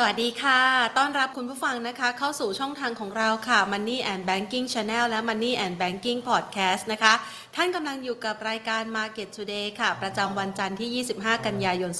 [0.00, 0.60] สวัสดีค่ะ
[0.98, 7.14] ต้อนรับคุณผู้ฟังนะคะ เข้าสู่ช่องทางของเราค่ะ Money and Banking Channel และ Money and Banking Podcast นะคะ
[7.56, 11.92] ท่านกำลังอยู่กับรายการ Market Today ค่ะ ประจำวันจันทร์ที่ 25 กันยายน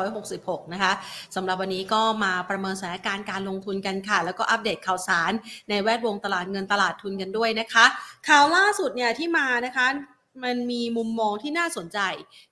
[0.00, 0.92] 2566 นะคะ
[1.34, 5.32] สำหรับวันนี้ก็มาประเมินสถานการณ์การลงทุนกันค่ะ แล้วก็อัปเดตข่าวสาร
[5.70, 7.84] ในแวดวงตลาดเงินตลาดทุนกันด้วยนะคะ
[8.28, 9.86] ข่าวล่าสุดเนี่ยที่มานะคะ
[10.44, 11.98] มันมีมุมมองที่น่าสนใจ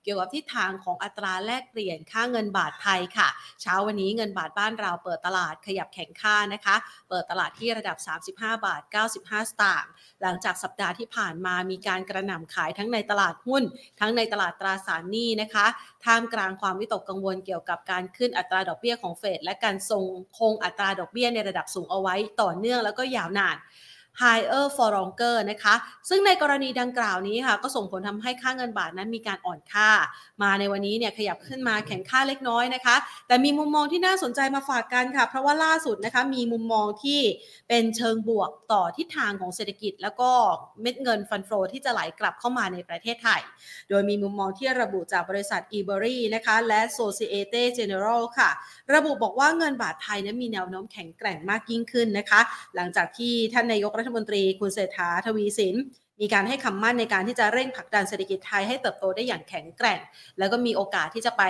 [0.03, 3.29] เกี่ยวกับทิศทางของอัตราแลกเปลี่ยนค่าเงินบาทไทยค่ะ
[3.61, 6.75] เช้าวันนี้เงินบาทบ้านเราเปิดตลาดขยับแข็งค่านะคะ
[7.09, 7.97] เปิดตลาดที่ระดับ
[8.31, 8.31] 35
[8.65, 8.81] บาท
[9.11, 9.89] 95 สตางค์
[10.21, 13.63] หลังจากสัปดาห์ที่ผ่านมามีการกระหน่ำขายทั้งในตลาดหุ้น
[13.99, 15.65] ทั้งในตลาดตราสารหนี้นะคะ
[16.05, 20.03] ท่ามกลางความวิตกกังวลเกี่ยวกับการขึ้นอัตราดอกเบี้ยของเฟดและการทรง
[20.37, 23.57] คงอัตราดอกเบี้ยในระดับสูงเอาไว้ต่อเนื่องแล้วก็ยาวนาน
[24.21, 25.75] higher for longer นะคะ
[26.09, 29.89] ซึ่งในกรณีดังกล่าวนี้ค่ะ ก็ส่งผลทำให้ค่าเงินบาทนั้นมีการอ่อนค่า
[30.43, 32.95] มาในวันนี้เนี่ยขยับขึ้นมาแข็งค่าเล็กน้อยนะคะ
[33.27, 37.21] แต่มีมุมมองที่น่าสนใจมาฝากกันค่ะ เพราะว่าล่าสุดนะคะมีมุมมองที่
[37.69, 40.31] เป็นเชิงบวกต่อทิศทางของเศรษฐกิจ แล้วก็
[40.81, 43.41] เม็ดเงินฟันโฟที่จะไหลกลับเข้ามาในประเทศไทย
[43.89, 48.49] โดยมีมุมมองที่ระบุจากบริษัท e b e r y นะคะและ Societe General ค่ะ
[48.93, 52.41] ระบุบอกว่าเงินบาทไทยนั้นมีแนวโน้มแข็งแกร่งมากยิ่งขึ้นนะคะ
[52.75, 55.75] หลังจากที่ท่านนายกรัฐมนตรีคุณเศรษฐาทวีสิน
[56.21, 59.99] มีการให้คำมั่นในการที่จะเร่งผลักดันเศรษฐกิจไทยให้เติบโตได้อย่างแข็งแกร่ง
[60.39, 61.43] แล้วก็มีโอกาสที่จะไป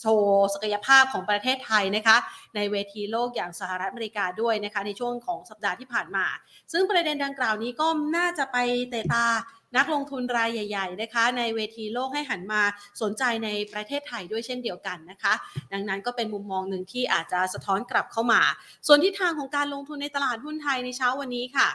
[0.00, 2.16] โชว์ศักยภาพของประเทศไทยนะคะ
[2.56, 6.26] ในเวทีโลกอย่างสหรัฐอเมริกาด้วยนะคะ ในช่วงของสัปดาห์ที่ผ่านมา
[6.72, 8.56] ซึ่งประเด็นดังกล่าวนี้ก็น่าจะไป
[8.90, 9.26] เตะตา
[9.76, 12.62] นักลงทุนรายใหญ่ ๆ นะคะ ในเวทีโลกให้หันมา
[13.02, 15.34] สนใจในประเทศไทยด้วยเช่นเดียวกันนะคะ
[15.72, 18.42] ดังนั้นก็เป็นมุมมองหนึ่งที่อาจจะสะท้อนกลับเข้ามา
[18.86, 21.68] ส่วนทิศทางของการลงทุนในตลาดหุ้นไทยในเช้าวันนี้ค่ะ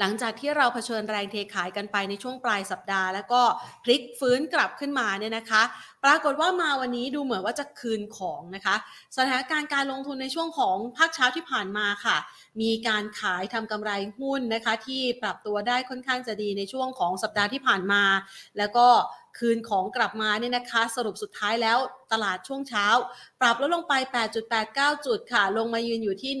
[0.00, 3.42] หลังจากที่เราเผชิญแรงเทขายกันไปในช่วงปลายสัปดาห์ แล้วก็
[3.84, 5.62] พลิกฟื้นกลับขึ้นมาเนี่ยนะคะ
[6.04, 8.76] ปรากฏว่ามาวันนี้ดูเหมือนว่าจะคืนของนะคะ
[9.16, 12.16] สถานการณ์การลงทุนในช่วงของภาคเช้าที่ผ่านมาค่ะ
[12.60, 18.02] มีการขายทำกำไรหุ้นนะคะ ที่ปรับตัวได้ค่อนข้างจะดีในช่วงของสัปดาห์ที่ผ่านมา
[18.58, 18.86] แล้วก็
[19.38, 21.78] คืนของกลับมาเนี่ยนะคะ สรุปสุดท้ายแล้ว
[22.12, 22.86] ตลาดช่วงเช้า
[23.40, 23.94] ปรับลดลงไป
[24.50, 26.32] 8.89 จุดค่ะ ลงมายืนอยู่ที่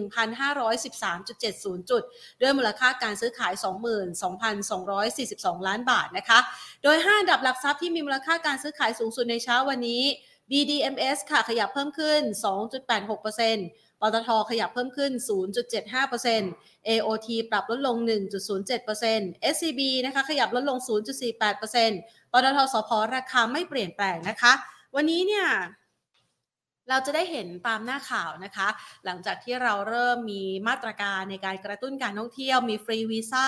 [0.00, 2.02] 1,513.70 จุด
[2.40, 3.52] ด้วยมูลค่าการซื้อขาย
[4.40, 6.38] 22,242 ล้านบาทนะคะ
[6.82, 10.02] โดย 5 ดับหลักทรัพย์ที่มีมูลค่าการซื้อขายสูงสุดในเช้าวันนี้
[10.50, 12.20] BDMs ค่ะขยับเพิ่มขึ้น
[12.86, 15.12] 2.86%ปตทขยับเพิ่มขึ้น
[16.20, 17.96] 0.75% AOT ปรับลดลง
[18.74, 20.78] 1.07% SCB นะคะขยับลดลง
[21.74, 24.52] 0.48%ปตทสพราคาไม่เปลี่ยนแปลงนะคะ
[24.96, 25.46] วันนี้เนี่ย
[26.90, 28.68] เราจะได้เห็นตามหน้าข่าวนะคะ
[29.04, 33.46] หลังจากที่เราเริ่มมีมาตรการในการกระตุ้นการท่องเที่ยว มีฟรีวีซ่า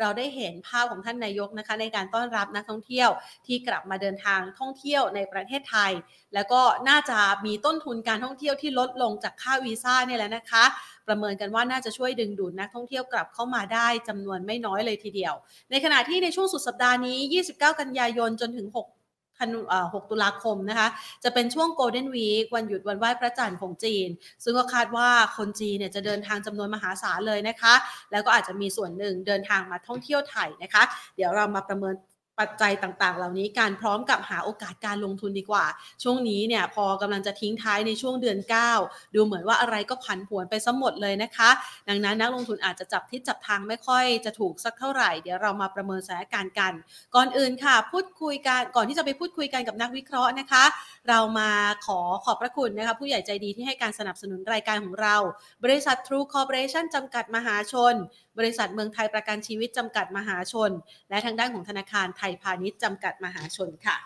[0.00, 3.08] เราได้เห็นภาพของท่านนายกนะคะ ในการต้อนรับนักท่องเที่ยว
[3.46, 5.92] ที่กลับมาเดินทางท่องเที่ยวในประเทศไทย
[6.34, 10.64] แล้วก็น่าจะมีต้นทุนการท่องเที่ยวที่ลดลงจากค่าวีซ่าเนี่ยแหละนะคะ
[11.06, 15.34] ประเมินกันว่าน่าจะช่วยดึงดูดนักท่องเที่ยวกลับเข้ามาได้จำนวนไม่น้อยเลยทีเดียว
[15.70, 17.18] ในขณะที่ในช่วงสุดสัปดาห์นี้
[17.52, 18.95] 29 กันยายนจนถึง 6
[19.38, 19.48] ธัน
[19.84, 20.88] 6ตุลาคมนะคะ
[21.24, 24.08] จะเป็นช่วงโกลเด้นวีควันหยุดวันไหว้พระจันทร์ของจีน
[24.44, 27.74] ซึ่งก็คาดว่าคนจีนเนี่ยจะเดินทางจำนวนมหาศาลเลยนะคะ
[28.12, 30.82] แล้วก็อาจจะมีส่วนหนึ่งเดินทางมาท่องเที่ยวไทยนะคะ
[31.16, 31.94] เดี๋ยวเรามาประเมิน
[32.40, 35.66] ปัจจัยต่างๆ เหล่านี้การพร้อมกับหาโอกาสการลงทุนดีกว่า
[36.02, 38.38] ช่วงนี้เนี่ยพอกำลังจะทิ้งท้ายในช่วงเดือน
[38.76, 41.50] 9 ดูเหมือนว่าอะไรก็ผันผวนไปซะหมดเลยนะคะ
[41.88, 46.72] ดังนั้นนักลงทุนอาจจะจับทิศจับทางไม่ค่อยจะถูกสักเท่าไหร่ เดี๋ยวเรามาประเมินสถานการณ์กัน
[47.14, 50.64] ก่อนอื่นค่ะ พูดคุยกันก่อนที่จะไปพูดคุยกันกับนักวิเคราะห์นะคะ
[51.08, 51.50] เรามา
[51.86, 55.16] ขอขอบพระคุณนะคะผู้ใหญ่ใจดีที่ให้การสนับสนุนรายการของเรา
[55.64, 57.94] บริษัท True Corporation จำกัดมหาชน
[58.38, 60.70] บริษัทเมืองไทยประกันชีวิตจำกัดมหาชน
[61.10, 63.98] และทางด้านของธนาคารไทยพาณิชย์จำกัดมหาชนค่ะ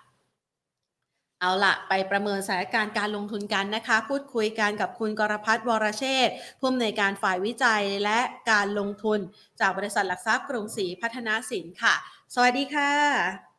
[1.40, 6.28] เอาละไปประเมินสถานการณ์การลงทุนกันนะคะ พูดคุยกันกับคุณกรพัฒน์วรเชษ
[6.58, 9.18] ผู้อำนวยการฝ่ายวิจัยและการลงทุน
[9.60, 11.94] จากบริษัทหลักทรัพย์กรุงศรีพัฒนาสินค่ะ
[12.34, 13.49] สวัสดีค่ะ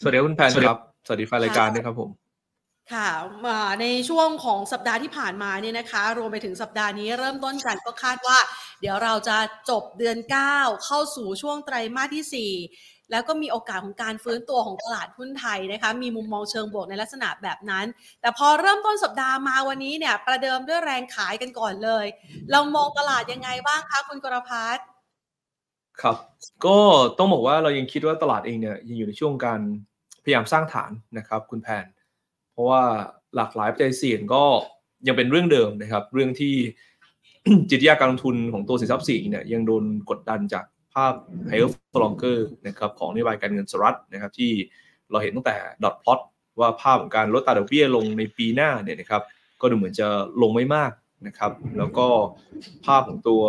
[0.00, 2.10] สวัสดีครับคุณแพนครับ สวัสดีแฟนรายการด้วยครับผม
[2.92, 3.10] ค่ะ
[3.46, 8.38] มาในช่วงของสัปดาห์ที่ผ่านมาเนี่ยนะคะ รวมไปถึงสัปดาห์นี้เริ่มต้นกันก็คาดว่า
[8.80, 9.36] เดี๋ยวเราจะ
[9.70, 10.18] จบเดือน
[10.50, 17.86] 9 เข้าสู่ช่วงไตรมาสที่ 4แล้วก็มีโอกาสของการฟื้นตัวของตลาดหุ้นไทยนะคะ มีมุมมองเชิงบวกในลักษณะแบบนั้น
[18.20, 22.06] แต่พอเริ่มต้นสัปดาห์มาวันนี้เนี่ย ประเดิมด้วยแรงขายกันก่อนเลย
[22.50, 24.84] เรามองตลาดยังไงบ้างคะคุณกรพัฒน์
[26.00, 26.16] ครับ
[26.66, 26.78] ก็
[27.18, 29.60] ต้องบอกว่าเรายังคิดว่าตลาดเองเนี่ยยังอยู่ในช่วงการ
[30.24, 31.86] พยายามสร้างฐานนะครับ คุณแพน
[32.52, 32.82] เพราะว่า
[33.36, 34.44] หลากหลายปัจจัยเสี่ยงก็
[35.06, 36.54] ยังเป็นเรื่องเดิมนะครับ เรื่องที่
[37.70, 41.14] จิตวิทยาการลงทุนของตัวสินทรัพย์สี่เนี่ยยังโดนกดดันจากภาพ
[41.50, 44.50] higher for longer นะครับของนโยบายการเงินสหรัฐนะครับที่
[45.10, 46.20] เราเห็นตั้งแต่ dot plot
[46.60, 49.22] ว่าภาพของการลดตาดอกเบี้ยลงในปีหน้าเนี่ยนะครับ
[49.60, 50.08] ก็ดูเหมือนจะ
[50.42, 50.92] ลงไม่มาก
[51.26, 52.06] นะครับ แล้วก็
[52.86, 53.42] ภาพของตัว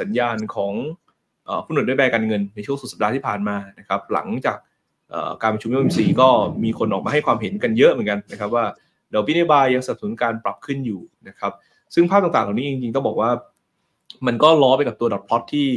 [0.00, 0.74] สัญญาณของ
[1.64, 4.56] ผู้หนุนด้วยแบการเงินในช่วงสุดสัปดาห์ที่ผ่านมานะครับหลังจาก
[5.42, 6.28] การประชุมยอดสีก็
[6.64, 8.64] มีคนออกมาให้ความเห็นกันเยอะเหมือนกันนะครับว่า
[9.14, 11.52] ดอกเบี้ยนโยบายยังสนับสนุนการปรับขึ้นอยู่นะครับ
[11.94, 13.30] ซึ่งภาพต่างๆเหล่านี้จริงๆต้องบอกว่า
[14.26, 15.68] มันก็ล้อไปกับตัวดอทพลอตที่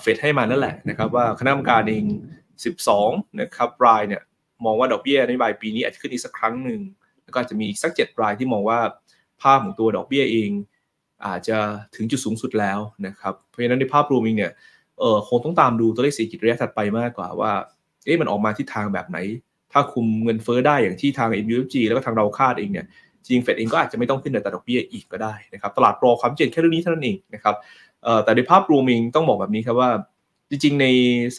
[0.00, 2.04] เฟดให้มานั่นแหละนะครับว่าคณะกรรมการเอง
[2.70, 4.22] 12 นะครับรายเนี่ย
[4.64, 6.80] มองว่าดอกเบี้ยนโยบายปีนี้อาจจะขึ้นอีกสักครั้งหนึ่ง
[7.24, 8.78] แล้วก็จะมีอีกสักเจ็ดรายที่มองว่า
[9.42, 10.50] ภาพของตัวดอกเบี้ยเอง
[11.26, 11.58] อาจจะ
[11.96, 14.52] ถึงจุดสูงสุดแล้วนะครับเพราะฉะนั้นในภาพรวมเองเนี่ย
[14.98, 17.50] เออคงต้องตามดูตัวเลขเศรษฐกิจระยะถัดไปมากกว่าว่า
[18.04, 19.18] เอ๊ะมันออกมาทิศทางแบบไหน
[19.72, 22.86] ถ้าคุมเงินเฟ้อได้อย่างที่ทาง MUFG แล้วก็ทางเราคาดเองเนี่ย
[23.22, 27.54] จริงเฟดเองก็อาจจะไม่ต้องขึ้นแต่ดอกเบี้ยอีกก็ได้นะครับตลาดรอความเจนแค่เรื่องนี้เท่านั้นเองนะครับ
[28.02, 29.90] เอ่อแต่ในภาพรวมเองต้องบอกแบบนี้ครับว่า
[30.50, 30.86] จริงๆ ใน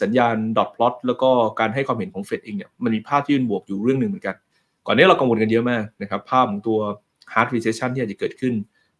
[0.00, 4.36] สัญญาณดอทพลอตแล้วก็การให้ความเห็นของเฟดเองเนี่ยมันมีภาพที่เป็นบวกอยู่เรื่องหนึ่งเหมือนกัน
[4.86, 6.78] ก่อนนี้เรากังวลกันเยอะมากนะครับภาพของตัว
[7.32, 8.54] hard recession ที่อาจจะเกิดขึ้น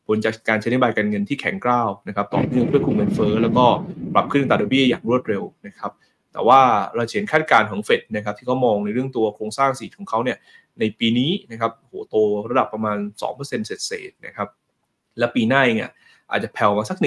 [0.09, 3.67] ผลจากการใช้นโยบายการเงินที่แข็งกร้าวนะครับต่อเนื่องเพื่อคุมเงินเฟ้อแล้วก็
[4.15, 5.91] ปรับขึ้นตาดอกเบี้ยอย่างรวดเร็วนะครับ
[6.33, 6.61] แต่ว่า
[6.95, 10.39] เราเห็นคาดการณ์ของเฟดนะครับที่เขามองในเรื่องตัวโครงสร้างสีของเขาเนี่ย
[10.81, 12.15] ในปีนี้นะครับโหโต
[12.51, 12.99] ระดับประมาณ
[13.33, 14.49] 2%เศษๆนะครับ
[15.19, 15.93] และปีหน้าเองอะ
[16.31, 16.99] อาจจะแผ่วมาสัก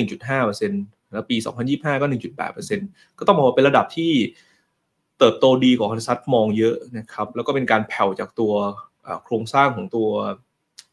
[0.52, 1.38] 1.5%แล้วปี
[1.70, 2.06] 2025 ก็
[2.62, 4.12] 1.8%ก็ต้องมองว่าเป็นระดับที่
[5.20, 8.54] เติบโตดีกว่าคอนซัตมองเยอะนะครับแล้วก็เป็นการแผ่วจากตัว
[9.24, 10.08] โครงสร้างของตัว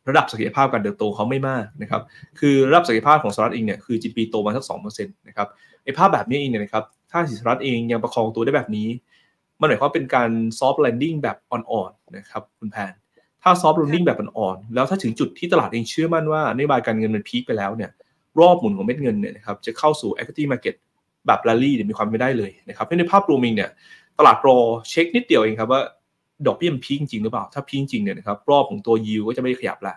[0.09, 2.03] ระดับศักยภาพการเติบโตเขาไม่มากนะครับ
[2.41, 5.49] คือระดับศักยภาพของสหรัฐเองเนี่ยคือ GDP โตมาสักสองเปอร์เซ็นต์นะครับ
[5.85, 8.89] ไอ้ภาพแบบนี้เองเนี่ยนะครับถ้าสหรัฐเองยังประคองตัวได้แบบนี้
[9.61, 12.93] มันหมายความเป็นการ soft landing แบบอ่อนๆนะครับคุณแพน
[13.43, 17.91] ถ้า soft landing แบบอ่อนๆแล้วถ้าถึงจุดที่ตลาดเองเชื่อมั่นว่านโยบายการเงินมัน peak ไปแล้วเนี่ย
[18.41, 20.75] รอบหมุนของเม็ดเงินเนี่ยนะครับจะเข้าสู่ equity market
[21.27, 23.71] แบบลาลี่เนี่ยมีความเป็นไปได้เลยนะครับในภาพรวมเองเนี่ย
[24.19, 24.59] ตลาดรอ
[24.91, 25.83] เช็คนิดเดียวเองครับว่า
[26.47, 29.95] ดอกเบี้ยมัน peak จริงหรือเปล่า ถ้า peak จริงเนี่ยนะครับรอบของตัวยิวก็จะไม่ขยับละ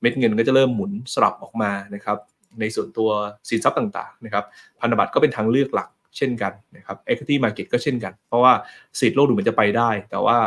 [0.00, 2.18] เม็ดเงินก็จะเริ่มหมุนสลับออกมานะครับ
[2.60, 3.08] ในส่วนตัว
[3.48, 4.44] สินทรัพย์ต่างๆนะครับ
[4.80, 8.52] พันธบัตรก็เป็นทางเลือกหลักเช่นกันนะครับ equity market ก็เช่นกัน เพราะว่า
[9.00, 10.38] สิทธิโลกดูเหมือนจะไปได้ แต่ว่า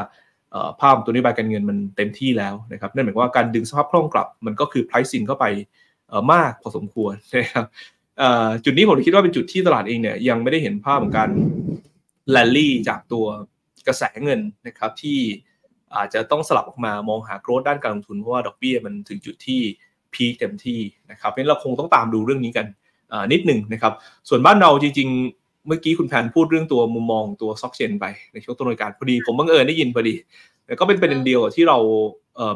[0.80, 5.46] ภาพตัวนโยบายการเงินมันเต็มที่แล้วนะครับนั่นหมายความว่าการดึงสภาพคล่องกลับ มันก็คือ price in เข้าไป
[6.34, 7.66] มากพอสมควรนะครับ
[8.66, 11.30] จุดนี้ผมคิดว่าเป็นจุดที่ตลาดเองเนี่ยยังไม่ได้เห็นภาพของการ
[12.32, 13.26] แลนลี่จากตัว
[13.88, 15.18] กระแสเงินนะครับที่
[15.96, 19.62] อาจจะต้องสลับออกมามองหาโกรดด้านการลงทุนเพราะว่าดอกเบี้ยมันถึงจุดที่
[20.14, 20.80] พีคเต็มที่
[21.12, 22.66] นะครับเพราะฉะนั้นเราคงต้องตามดูเรื่องนี้กัน
[23.32, 23.94] นิดหนึ่งนะครับ
[24.30, 30.16] ส่วนบ้านเราจริง ๆ เมื่อกี้คุณแผนพูดเรื่องตัวมุมมองตัวซ็อกเชนไปในช่วงต้นรายการพอดี ผมบังเอิญได้ยินพอดี
[30.80, 31.78] ก็เป็นประเด็นเดียวที่เรา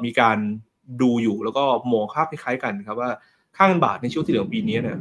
[0.06, 0.38] มีการ
[1.02, 3.10] ดูอยู่แล้วก็มองภาพคล้ายๆกันครับว่า
[3.56, 4.98] ค่าเงินบาทในช่วงที่เหลือปีนี้เนี่ย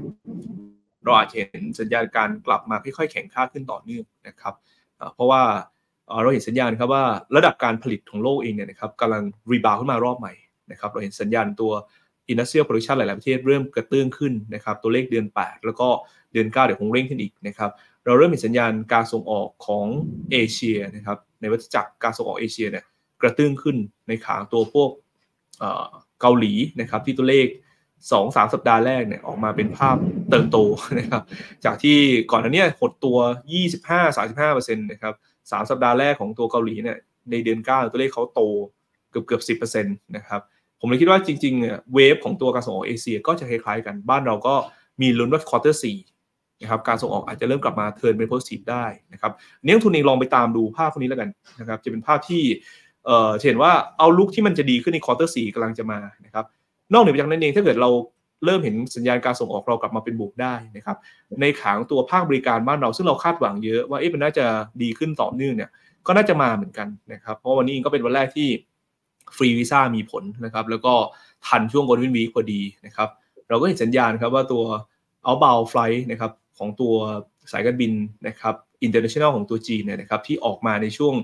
[1.05, 4.55] เราอาจจะเห็นสัญญาณการกลับมาค่อยๆแข็งค่าขึ้นต่อเนื่องนะครับ
[5.15, 5.43] เพราะว่า
[6.23, 7.05] เราเห็นสัญญาณครับว่า
[7.37, 10.33] ระดับการผลิตของโลกเองเนี่ยนะครับกำลังรีบาวขึ้นมารอบใหม่
[10.71, 11.73] นะครับเราเห็นสัญญาณตัว
[12.33, 15.89] industrial production หลาย ๆ ประเทศเริ่มกระตื้องขึ้นนะครับตัวเลขเดือน 8 แล้วก็
[16.33, 17.71] เดือน 9 เดี๋ยวคงเร่งขึ้นอีกนะครับ
[18.05, 19.87] เราเริ่มเห็นสัญญาณการส่งออกของ
[20.33, 22.85] เอเชียนะครับในวัฏจักรการส่งออกเอเชียเนี่ย
[23.23, 23.77] กระตื้องขึ้น
[24.09, 24.91] ในขาตัวพวก
[26.21, 27.47] เกาหลีนะครับที่ตัวเลข
[28.13, 29.97] สองสามสัปดาห์แรกเนี่ยออกมาเป็นภาพ
[30.31, 30.59] เติบโต
[30.99, 31.23] นะครับ
[31.65, 31.99] จากที่
[32.31, 33.19] ก่อนหน้านี้หดตัว
[33.99, 35.15] 25-35%นะครับ
[35.53, 36.99] สามสัปดาห์แรกของตัวเกาหลีเนี่ย
[37.31, 38.41] ในเดือนเก้าตัวเลขเขาโต
[39.11, 40.41] เกือบเกือบสิบเปอร์เซ็นต์นะครับ
[40.81, 44.55] ผมเลยคิดว่าจริงๆ wave ของตัวการส่งออกเอเชียก็จะคล้ายๆกันบ้านเราก็
[45.01, 45.99] มีลุ้นว่า quarter สี่
[46.63, 49.33] นะครับการส่งออกอาจจะเริ่มกลับมา turn เป็น positive ได้นะครับ
[49.65, 51.29] นักลงทุนเองลองไปตามดูภาพพวกนี้แล้วกัน
[51.61, 52.43] นะครับจะเป็นภาพที่
[53.05, 56.45] เอ่อเห็นว่า outlook ที่มันจะดีขึ้นใน quarter สี่กำลังจะมานะครับ
[56.93, 57.91] นอกเหนือจากนั้นเองถ้าเกิดเรา
[58.45, 60.97] เริ่มเห็นสัญญาณการส่งออกเรากลับมาเป็นบวกได้นะครับ
[61.41, 64.47] ในขางตัวภาคบริการบ้านเราซึ่งเราคาดหวังเยอะว่าเอ๊ะมันน่าจะ
[64.83, 65.71] ดีขึ้นต่อเนื่องเนี่ย
[66.07, 68.49] ก็น่าจะมาเหมือนกันนะครับ เพราะวันนี้ก็เป็นวันแรกที่
[69.37, 70.95] ฟรีวีซ่ามีผลนะครับ แล้วก็
[71.47, 73.09] ทันช่วงโกลเด้นวีคพอดีนะครับ
[73.49, 74.63] เราก็เห็นสัญญาณครับว่าตัว
[75.27, 76.95] outbound flight นะครับของตัว
[77.53, 77.93] สายการบิน
[78.29, 78.55] นะครับ
[78.87, 81.15] international ของตัวจีนเนี่ยนะครับที่ออกมาในช่วง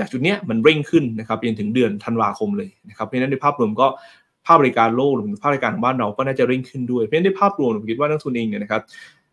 [0.00, 3.86] จากจุดนี้มันเร่งขึ้นนะครับจนถึงเดือนธันวาคมเลยนะครับเพราะฉะนั้นในภาพรวมก็
[4.46, 8.82] ภาคบริการโลกหรือภาคบริการของบ้านเราก็น่าจะเร่งขึ้นด้วย เพราะฉะนั้นในภาพรวมผมคิดว่านักทุนเองเนี่ยนะครับ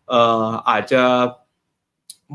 [0.08, 1.02] เอ่ออาจจะ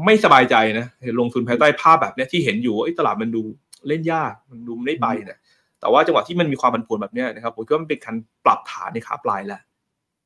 [0.05, 0.85] ไม่สบายใจนะ
[1.19, 3.41] ลงทุนภายใต้ภาพแบบนี้ที่เห็นอยู่ว่าตลาดมันดู
[3.87, 5.39] เล่นยากมันดูไม่ไปเนี่ย
[5.79, 9.61] แต่ว่าจังหวะที่มันมีความผันผวนแบบนี้นะครับผมคิดว่ามันเป็นการปรับฐานในขาปลายแล้ว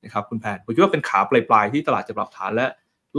[0.04, 2.68] นะครับคุณแพนผมคิดว่าเป็นขาปลายปลายที่ตลาดจะปรับฐานและ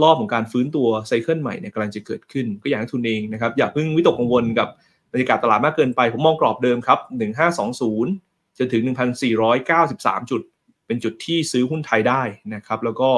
[0.01, 4.67] รอบของการฟื้นตัวไซเคิลใหม่เนี่ยกำลังจะเกิดขึ้น ก็อย่ากให้ทุนเองนะครับอย่าเพิ่งวิตกกังวลกับ
[5.11, 6.99] บรรยากาศตลาดมากเกินไป ผมมองกรอบเดิมครับ
[7.69, 8.81] 1520 จนถึง
[9.55, 10.41] 1,493 จุด
[10.87, 12.21] เป็นจุดที่ซื้อหุ้นไทยได้
[12.55, 13.09] นะครับ แล้วก็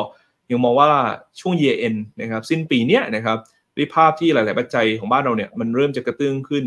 [0.51, 0.91] ยังมองว่า
[1.39, 3.37] ช่วง year end นะครับ สิ้นปีเนี้ยนะครับ
[3.75, 6.65] ด้วยภาพที่หลาย ๆ ปัจจัยของบ้านเราเนี่ยมันเริ่มจะกระเตื้องขึ้น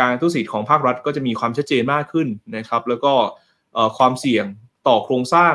[0.00, 3.12] การทุสิทธิ์ของภาครัฐก็จะมีความชัดเจนมากขึ้นนะครับ แล้วก็
[3.98, 4.44] ความเสี่ยง
[4.88, 5.54] ต่อโครงสร้าง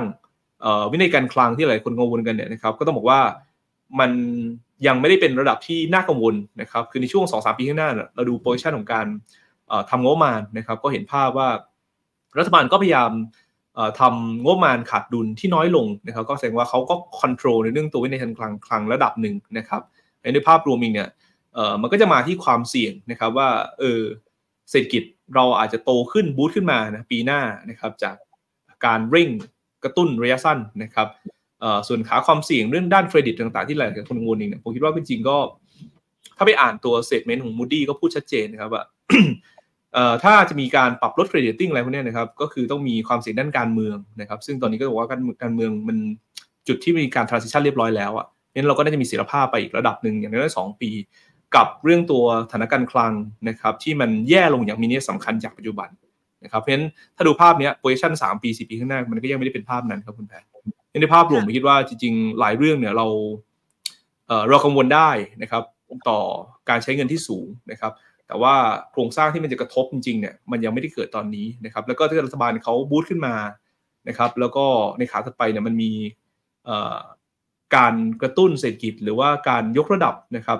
[0.91, 3.21] วินัยการคลังที่หลายคนกังวลกันเนี่ยนะครับ ก็ต้องบอกว่า
[3.99, 4.11] มัน
[4.87, 9.05] ยังไม่ได้เป็นระดับที่น่ากังวลนะครับ คือในช่วง 2-3 ปีข้างหน้า เราดู position ของการ
[9.89, 11.49] ทำงบประมาณนะครับ ก็เห็นภาพว่า
[12.39, 13.11] รัฐบาลก็พยายาม
[13.99, 19.81] ทำงบประมาณขาดดุลที่น้อยลงนะครับ ก็แสดงว่าเขาก็ control ในเรื่องตัววินัยการคลังคลังระดับหนึ่งนะครับ
[20.33, 21.09] ในภาพรวมเองเนี่ย
[21.81, 23.49] มันก็จะมาที่ความเสี่ยงนะครับว่า
[23.79, 24.01] เออ
[24.69, 25.03] เศรษฐกิจ
[25.35, 28.15] เราอาจจะโตขึ้น boost ขึ้นมานะปีหน้านะครับจาก
[28.85, 29.29] การเร่ง
[29.83, 31.07] กระตุ้นระยะสั้นนะครับ
[31.87, 35.37] ส่วนขาความเสี่ยงเรื่องด้านเครดิตต่างๆที่หลายคนกังวลเองเนี่ยผมคิดว่าจริงๆก็
[36.37, 38.83] ถ้าไปอ่านตัว statement ของ Moody ก็พูดชัดเจนนะครับว่า
[40.23, 45.97] ถ้าจะมีการปรับลด credit rating อะไรพวกนี้นะครับก็คือต้องมีความเสี่ยงด้านการเมืองนะครับซึ่งตอนนี้ก็บอกว่าการการเมืองมัน
[46.67, 50.89] จุดที่มีการ transition เรียบร้อยแล้วอะนั้นเราก็น่าจะมีเสถียรภาพไปอีกระดับหนึ่งอย่างน้อยสองปี
[51.55, 53.13] กับเรื่องตัวสถานการคลัง
[53.49, 55.89] นะครับที่มันแย่ลงอย่างมีนัยสำคัญจากปัจจุบัน
[56.43, 60.43] นะครับเพราะฉะนั้นถ้าดูภาพนี้ position สามปีสี่ปีข้างหน้า มันก็ยังไม่ได้เป็นภาพนั้นครับคุณแพท
[61.01, 63.07] ในภาพรวมผมคิดว่าจริงๆ หลายเรื่องเนี่ยเรา
[64.27, 65.09] เเรากังวลได้
[65.41, 65.63] นะครับ
[66.09, 66.19] ต่อ
[66.69, 67.91] การใช้เงินที่สูงนะครับ
[68.27, 68.55] แต่ว่า
[68.91, 73.35] โครงสร้างที่มันจะกระทบจริงๆเนี่ยมันยังไม่ได้เกิดตอนนี้นะครับแล้วก็ถ้ารัฐบาลเขาบูตขึ้นมา
[74.07, 74.65] นะครับแล้วก็
[74.97, 75.91] ในขาถัดไปเนี่ยมันมี
[77.75, 80.59] การกระตุ้นเศรษฐกิจ หรือว่าการยกระดับนะครับ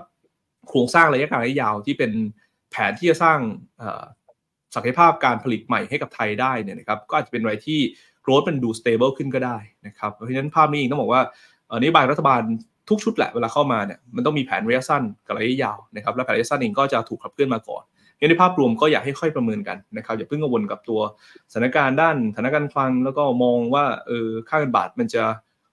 [0.70, 2.12] โครงสร้างระยะกลางระยะยาวที่เป็น
[2.72, 3.39] แผนที่จะสร้าง
[4.75, 7.79] ศักยภาพการผลิตใหม่ให้กับไทยได้เนี่ยนะครับก็อาจจะเป็นอะไรที่
[8.22, 11.22] โกรธมันดูสเตเบิลขึ้นก็ได้นะครับเพราะฉะนั้นภาพนี้เองต้องบอกว่า
[11.82, 12.41] นโยบายรัฐบาล
[12.90, 17.84] ทุกชุดแหละเวลาเข้ามาเนี่ยมันต้องมีแผนระยะสั้นกับระยะยาวนะครับและแผนระยะสั้นเองก็จะถูกขับเคลื่อนมาก่อน
[18.30, 21.00] ในภาพรวมก็อยากให้ค่อยประเมินกันนะครับอย่าเพิ่งกังวลกับตัว
[21.52, 25.24] สถานการณ์ด้านสถานการณ์คลังแล้วก็มองว่าเออค่าเงินบาทมันจะ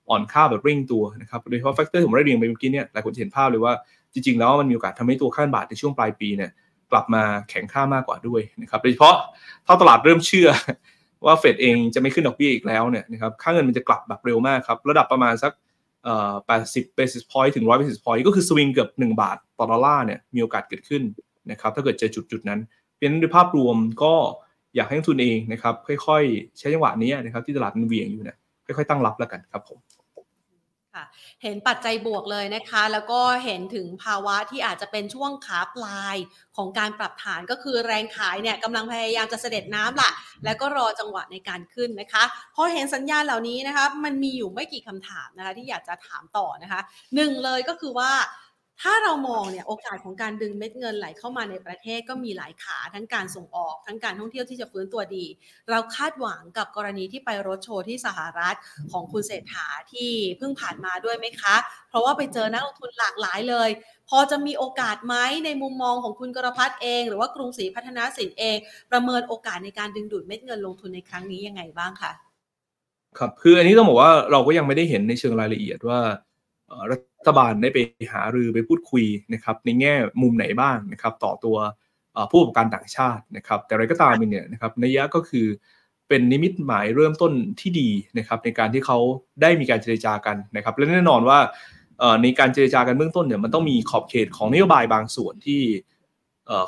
[0.09, 3.73] อ่อนค่าแบบเร่งตัวนะครับโดยเฉพาะ factor ผมได้เรียงไปเมื่อกี้เนี่ยหลายคนเห็นภาพเลยว่า
[4.13, 6.51] จริงๆ แล้วมันมีโอกาสทำให้ตัวค่าเงินบาทในช่วงปลายปีเนี่ย
[6.93, 9.15] กลับมาแข็งค่ามากกว่าด้วยนะครับโดยเฉพาะ
[9.67, 10.49] ถ้าตลาดเริ่มเชื่อ
[11.27, 15.53] ว่าเฟดเองจะไม่ขึ้นดอกเบี้ยอีกแล้วเนี่ยนะครับค่าเงินมันจะกลับแบบเร็วมากครับระดับประมาณสัก
[16.07, 21.03] 80 basis point ถึง 100 basis point ก็คือสวิงเกือบ 1 บาทต่อดอลลาร์เนี่ยมีโอกาสเกิดขึ้น
[21.51, 22.61] นะครับถ้าเกิดเจอจุดจุดนั้น
[22.99, 24.15] เป็นโดยภาพรวมก็
[24.77, 25.75] อยากให้นักลงทุนเองนะครับ
[26.07, 29.79] ค่อยๆ ใช้จังหวะนี้นะครับที่ตลาดมันเวียงอยู่เนี่ยค่อยๆ ตั้งรับแล้วกันครับผม
[30.95, 31.05] ค่ะ
[31.43, 36.17] เห็นปัจจัยบวกเลยนะคะ แล้วก็เห็นถึงภาวะที่อาจจะเป็นช่วงขาปลาย
[36.57, 40.11] ของการปรับฐานก็คือแรงขายเนี่ยกำลังพยายามจะเสด็จน้ำละ
[40.45, 46.81] แล้วก็รอจังหวะในการขึ้นนะคะ พอเห็นสัญญาณเหล่านี้นะคะ มันมีอยู่ไม่กี่คำถามนะคะ ที่อยากจะถามต่อนะคะ
[47.15, 48.11] หนึ่งเลยก็คือว่า
[48.83, 55.27] ถ้าเรามองเนี่ยโอกาสของการดึงเม็ดเงินไหลเข้ามาในประเทศก็มีหลายขาทั้งการส่งออก ทั้งการท่องเที่ยวที่จะฟื้นตัวดี
[55.71, 58.57] เราคาดหวังกับกรณีที่ไปรถโชว์ที่สหรัฐ
[58.93, 61.57] ของคุณเศรษฐาที่เพิ่งผ่านมาด้วยไหมคะ
[61.89, 63.71] เพราะว่าไปเจอนักลงทุนหลากหลายเลย
[64.09, 68.57] พอจะมีโอกาสไหมในมุมมองของคุณกรพัฒน์เอง หรือว่ากรุงศรีพัฒนาสินเอง
[68.91, 72.13] ประเมินโอกาสในการดึงดูดเม็ดเงินลงทุนในครั้งนี้ยังไงบ้างคะ
[73.19, 76.01] ครับคืออันนี้ต้องบอกว่าเราก็ยังไม่ได้เห็นในเชิงรายละเอียดว่า
[76.91, 77.79] รัฐ ฐบาลได้ไป
[78.13, 81.57] หารือไปพูดคุยนะครับในแง่มุมไหนบ้างนะครับต่อตัว
[82.31, 85.47] ผู้ประกอบการต่างชาตินะครับ แต่อะไรก็ตามเนี่ยนะครับนัยยะก็คือ
[86.09, 88.99] เป็นนิมิตหมายเริ่มต้นที่ดีนะครับในการที่เขา
[89.43, 91.39] ได้มีการเจรจากันนะครับและแน่นอนว่า
[92.23, 95.61] ในการเจรจากันเบื้องต้นเนี่ยมันต้องมีขอบเขตของนโยบายบางส่วนที่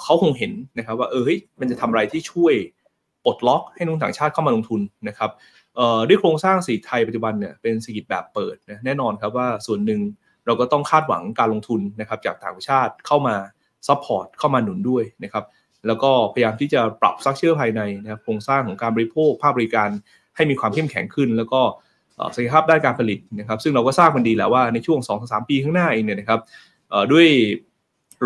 [0.02, 2.54] เขาคงเห็นนะครับว่าเออเฮ้ยมันจะทำอะไรที่ช่วย
[3.24, 5.30] ปลดล็อกให้นุ่งต่างชาติเข้ามาลงทุนนะครับ
[6.08, 10.00] ด้วยโครงสร้างสีไทยปัจจุบันเนี่ยเป็นสีแบบเปิดนะแน่นอนครับว่าส่วนหนึ่ง
[10.46, 13.36] เราก็ต้องคาดหวังการลงทุนนะครับจากต่างชาติเข้ามา
[13.88, 15.44] support เข้ามาหนุนด้วยนะครับ
[15.86, 19.88] แล้วก็พยายามที่จะปรับซักเชื่อภายในนะครับโครงสร้างของการบริโภคภาคบริการ
[20.36, 21.60] ให้มีความเข้มแข็งขึ้น แล้วก็
[22.34, 26.40] ศักยภาพด้านการผลิตนะครับ ซึ่งเราก็ทราบกันดีแล้วว่าในช่วง 2-3 ปีข้างหน้าเองเนี่ยนะครับ
[27.12, 27.26] ด้วย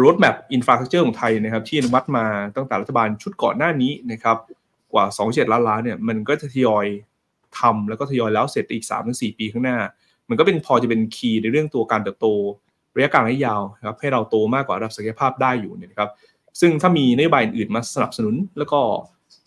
[0.05, 4.37] roadmap infrastructure ของไทยนะครับ ที่อนุมัติมาตั้งแต่รัฐบาลชุดก่อนหน้านี้นะครับ
[4.93, 6.87] กว่า 2-7 ล้านล้านเนี่ยมันก็จะทยอย
[7.61, 9.79] ทำแล้วก็ทยอยแล้วเสร็จอีก 3-4 ปีข้างหน้า
[10.29, 12.27] มันก็เป็นพอจะเป็น key ในเรื่องตัวการเติบโต
[12.97, 16.11] ระยะกลางระยะยาวครับให้เราโตมากกว่าระดับศักยภาพได้อยู่เนี่ยครับ
[16.61, 18.81] ซึ่งถ้ามีนโยบายอื่นมาสนับสนุนแล้วก็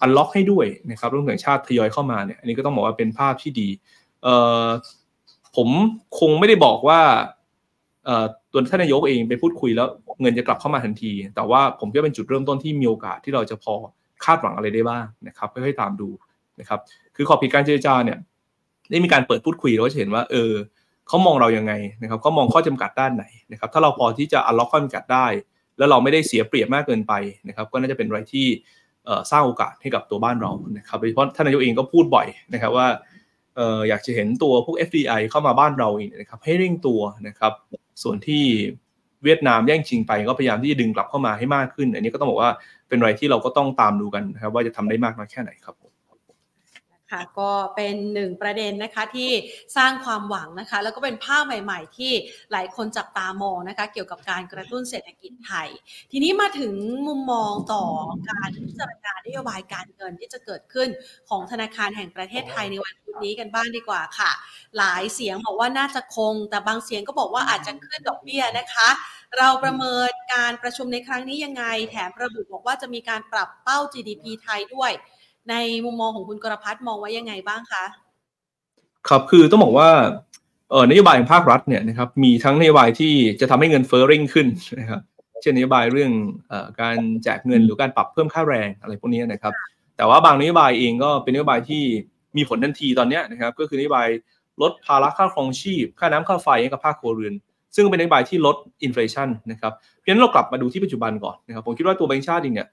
[0.02, 3.68] อันล็อกให้ด้วยนะครับรุ่นต่างชาติทยอยเข้ามาเนี่ยอันนี้ก็ต้องบอกว่าเป็นภาพที่ดี
[4.24, 4.68] เอ่อ
[5.56, 5.70] ผม
[6.20, 7.00] คงไม่ได้บอกว่า
[8.06, 9.88] เอ่อตัวท่านนายกเองไปพูดคุยแล้ว
[10.22, 13.74] เงินจะกลับเข้ามาทันที แต่ว่าผมก็เป็นจุดเริ่มต้นที่มีโอกาสที่เราจะพอ
[14.26, 16.10] คาดหวังอะไรได้บ้างนะครับค่อยๆตามดู
[16.60, 16.80] นะครับ
[17.16, 18.18] คือขอบผิดการเจรจาเนี่ย
[18.90, 20.52] ได้มีการเปิดพูดคุยเราก็จะเห็นว่าเออ
[21.08, 25.28] เขามองเรายังไงนะครับเขามองข้อจำกัดด้านไหนนะครับถ้าเราพอที่จะอัลล็อกข้อจำกัดได้
[25.78, 27.14] แล้วเราไม่ได้เสียเปรียบมากเกินไป
[27.48, 28.48] นะครับก็น่าจะเป็นอะไรที่
[29.32, 32.88] สร้างโอกาสให้กับตัวบ้านเรานะครับโดยเฉพาะท่านนายกเองก็พูดบ่อยนะครับว่า
[33.90, 37.54] อยากจะเห็นตัวพวก FDI เข้ามาบ้านเราอีกนะครับให้เร่งตัวนะครับ
[38.04, 38.44] ส่วนที่
[39.24, 42.52] เวียดนามแย่งชิงไปก็พยายามที่จะดึงกลับเข้ามาให้มากขึ้น อันนี้ก็ต้องบอกว่า
[42.88, 45.76] เป็นอะไรที่เราก็ต้องตามดูกันนะครับว่าจะทำได้มากน้อยแค่ไหนครับ
[47.12, 49.30] ค่ะก็เป็นหนึ่งประเด็นนะคะที่
[49.78, 52.12] สร้างความหวังนะคะ แล้วก็เป็นภาพใหม่ ๆ ที่
[52.52, 55.70] หลายคนจับตามองนะคะ เกี่ยวกับการกระตุ้นเศรษฐกิจไทย
[56.12, 56.74] ทีนี้มาถึง
[57.08, 57.84] มุมมองต่อ
[58.30, 60.90] การพิจารณานโยบายการเงินที่จะเกิดขึ้น
[61.30, 64.32] ของธนาคารแห่งประเทศไทยในวันนี้กันบ้างดีกว่าค่ะ
[64.78, 68.90] หลายเสียงบอกว่าน่าจะคง แต่บางเสียงก็บอกว่าอาจจะขึ้นดอกเบี้ยนะคะ
[69.38, 74.92] เราประเมินการประชุมในครั้งนี้ยังไง แถมระบุบอกว่าจะมีการปรับเป้า GDP ไทยด้วย
[75.50, 77.86] ในมุมมองของคุณกรพัฒน์มองไว้ยังไงบ้างคะ
[79.08, 79.90] ครับคือต้องบอกว่า
[80.70, 84.48] เออนโยบายของภาครัฐเนี่ยนะครับมีทั้งนโยบายที่จะทำให้เงินเฟ้อเร่งขึ้น
[84.80, 85.02] นะครับ
[85.42, 86.12] เช่นนโยบายเรื่อง
[86.52, 89.54] อการแจกเงินหรือการปรับเพิ่มค่าแรงอะไรพวกนี้นะครับ
[89.98, 91.84] แต่ว่าบางนโยบายเองก็เป็นนโยบายที่
[92.38, 94.08] มีผลทันทีตอนนี้นะครับ ก็คือนโยบาย
[94.62, 97.34] ลดภาระค่าครองชีพ ค่าน้ำค่าไฟให้กับภาคครัวเรือน
[97.76, 102.68] ซึ่งเป็นนโยบายที่ลด inflation นะครับเพราะฉะนั้นเรากลับมาดูที่ปัจจุบันก่อนนะครับผมคิดว่าตัวแบงก์ชาติเองเนี่ย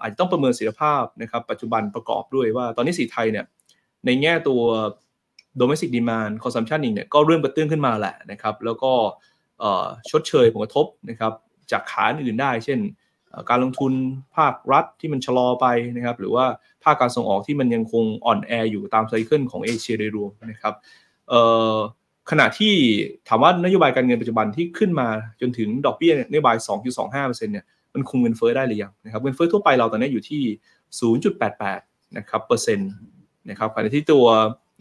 [0.00, 3.44] อาจจะต้องประเมินสิทธิภาพนะครับปัจจุบันประกอบด้วยว่าตอนนี้สีไทยเนี่ย
[4.06, 4.60] ในแง่ตัว
[5.60, 8.92] domestic demand consumption เองเนี่ยก็เริ่มกระเตื้องขึ้นมาแหละนะครับแล้วก็
[10.10, 11.32] ชดเชยผลกระทบนะครับ
[11.70, 12.80] จากขาอื่นได้ เช่น
[13.50, 13.92] การลงทุน
[14.36, 16.44] ภาครัฐที่มันชะลอไปนะครับหรือว่า
[16.84, 20.74] ภาคการส่งออกที่มันยังคงอ่อนแออยู่ตามไซเคิลของเอเชียโดยรวมนะครับ
[22.30, 22.74] ขณะที่
[23.28, 25.08] ถามว่านโยบายการเงินปัจจุบันที่ขึ้นมา
[25.40, 26.56] จนถึงดอกเบี้ยนโยบาย
[27.00, 30.42] 2.25%เนี่ย มันคุมเงินเฟ้อได้หรือยังนะครับเงินเฟ้อทั่วไปเราตอนนี้อยู่ที่
[31.28, 32.92] 0.88นะครับเปอร์เซ็นต์
[33.50, 34.26] นะครับขณะที่ตัว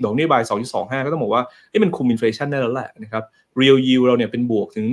[0.04, 0.42] ดอกนโยบาย
[0.74, 3.24] 2.25 ก็ต้องบอกว่าให้มันคุม inflation ได้แล้วแหละนะครับ
[3.60, 4.86] real yield เราเนี่ยเป็นบวกถึง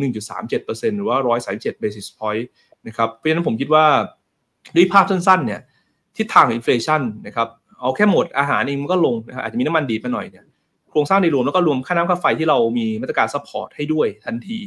[0.45, 1.17] 1.37%หรือว่า
[1.53, 2.45] 137 basis point
[2.87, 3.85] นะครับเพราะฉะนั้นผมคิดว่า
[4.77, 5.61] ด้วยภาพสั้นๆเนี่ย
[6.17, 7.49] ทิศทาง inflation นะครับ
[7.81, 10.45] เอาแค่หมวดอาหารเองมันก็ลงนะครับอาจจะมีน้ำมันดีดมาหน่อยเนี่ย
[10.91, 14.59] โครงสร้างในรวมแล้วก็รวมค่าน้ำค่าไฟที่เรามีมาตรการ support ให้ด้วยทันที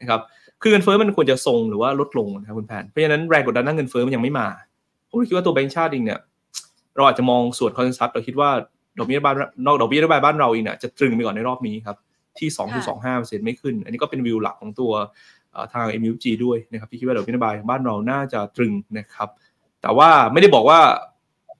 [0.00, 0.20] นะครับ
[0.62, 4.48] คือเงินเฟ้อมันควรจะทรงหรือว่าลดลงนะครับคุณแพนเพราะฉะนั้นแรงกดดันด้านเงินเฟ้อมันยังไม่มา
[5.08, 6.20] ผมคิดว่าตัวแบงก์ชาติเองเนี่ย
[6.96, 8.50] เราอาจจะมองสวน consensus เราคิดว่า
[8.98, 9.34] ดอกเบี้ยบ้าน
[9.66, 11.96] นอกดอกเบี้ยนโยบายบ้านเราเองเนี่ยจะตรึงไปก่อนในรอบนี้ครับ
[12.38, 12.48] ที่
[12.96, 14.92] 2.25%ไม่ขึ้น อันนี้ก็เป็นวิวหลักของตัว
[15.74, 19.28] ทาง MUG ด้วยนะครับที่คิดว่าดอกเบี้ยนโยบายบ้านเราน่าจะตรึงนะครับ
[19.82, 20.80] แต่ว่าไม่ได้บอกว่า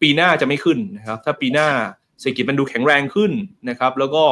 [0.03, 1.69] ปีหน้าจะไม่ขึ้นนะครับถ้าปีหน้า
[2.21, 3.33] เศรษฐกิจมันดูแข็งแรงขึ้น
[3.69, 4.25] นะครับแล้วก็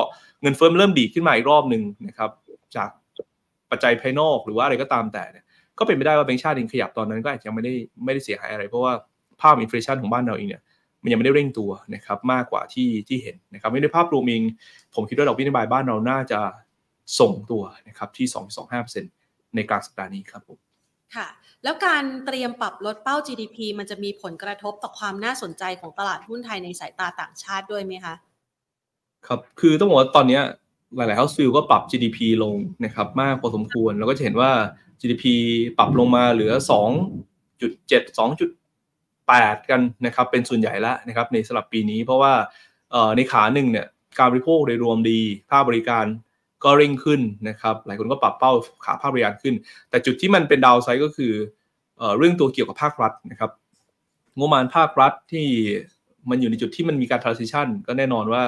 [0.43, 2.31] เงินเฟ้อเริ่มดีขึ้นมาอีกรอบหนึ่งนะครับ
[2.77, 2.91] จาก
[3.71, 5.45] ปัจจัยภายนอกหรือว่าอะไรก็ตามแต่เนี่ย
[5.79, 7.73] ก็เป็นไปได้ว่าแบงก์ชาติเองขยับตอนนั้นก็อาจจะไม่ได้
[8.05, 8.93] ไม่ได้เสียหายอะไร เพราะว่า
[9.41, 10.63] ภาพอินฟลชันของบ้านเราเองเนี่ย
[11.03, 14.43] มันยังไม่ได้เร่งตัวนะครับมากกว่าที่ที่เห็นนะครับไม่ได้ภาพรวมเอง
[14.95, 16.41] ผมคิดว่าดอกเบี้ยนโยบายบ้านเราน่าจะ
[17.21, 18.27] ส่งตัวนะครับที่
[18.91, 20.59] 2.25%ในกลางสัปดาห์นี้ครับผม
[21.17, 21.27] ค่ะ
[21.65, 28.15] แล้วการเตรียมปรับลดเป้า GDP มันจะมีผลกระทบต่อความน่าสนใจของตลาดหุ้นไทยในสายตาต่างชาติด้วยไหมคะ
[29.27, 30.41] ครับ คือต้องบอกว่าตอนนี้
[30.97, 34.51] หลายๆ house view ก็ปรับ GDP ลงนะครับมากพอสมควรแล้วก็จะเห็นว่า
[35.01, 35.25] GDP
[35.79, 42.33] ปรับลงมาเหลือ 2.7 2.8 กันนะครับเป็นส่วนใหญ่แล้วนะครับในสลับปีนี้เพราะว่า
[43.17, 43.87] ในขาหนึ่งเนี่ย
[44.19, 45.21] การบริโภคโดยรวมดี
[45.51, 46.07] ภาคบริการ
[46.65, 48.53] ก็เร่งขึ้นนะครับหลายคนก็ปรับเป้า
[48.85, 49.55] ขาภาคบริการขึ้น
[49.91, 51.33] แต่จุดที่มันเป็นดาวไซด์ก็คือ
[52.19, 53.51] เรื่องตัวเกี่ยวกับภาครัฐนะครับ
[54.37, 55.47] งบประมาณภาครัฐที่
[56.31, 58.43] มันอยู่ในจุดที่มันมีการ transition ก็แน่นอนว่า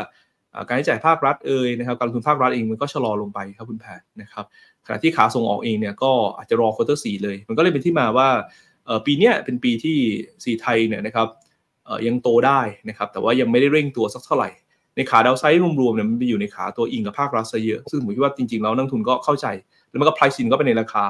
[0.67, 4.45] การใช้จ่ายภาครัฐเอ่ยนะครับการลงทุนภาครัฐเองมันก็ชะลอลงไปครับคุณแพทนะครับ
[4.87, 8.29] ขณะที่ขาส่งออกเองเนี่ยก็อาจจะรอควอเตอร์สี่เลย มันก็เลยเป็นที่มาว่า
[9.07, 9.97] ปีนี้เป็นปีที่
[10.45, 11.29] สีไทยเนี่ยนะครับ
[12.07, 14.51] ยังโตได้นะครับแต่ว่ายังไม่ได้เร่งตัวสักเท่าไหร่
[14.97, 19.47] ในขา downside รวมๆเนี่ยมันไปอยู่ในขาตัวอิงกับภาครัฐซะเยอะ ซึ่งผมคิดว่าจริงๆแล้วนักลงทุนก็เข้าใจ
[19.89, 21.07] แล้วมันก็ price in เข้าไปในราคา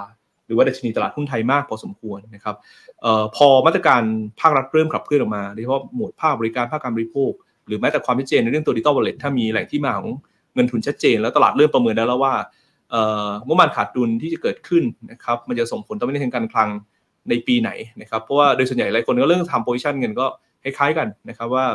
[0.47, 2.57] หรือว่าดัชนีตลาดหุ้นไทยมากพอสมควรนะครับ
[3.05, 4.03] ออพอมาตรการ
[4.41, 7.33] ภาครัฐเริ่มขับเคลื่อนออกมาโดยเฉพาะหมวดภาคบริการภาคการบริโภค
[7.69, 10.09] หรือแม้แต่ความชัดเจนในเรื่องตัว digital wallet ถ้ามีแหล่งที่มาของ
[10.55, 12.35] เงินทุนชัดเจน แล้วตลาดเริ่มประเมินได้แล้วว่า
[13.47, 16.69] งบประมาณขาดดุลที่จะเกิดขึ้นนะครับมันจะส่งผลต่อวินัยทางการคลัง
[17.29, 20.27] ในปีไหนนะครับเพราะว่าโดยส่วนใหญ่หลายคนก็เริ่มทำ position เงินก็
[20.63, 21.67] คล้ายๆกันนะครับว่า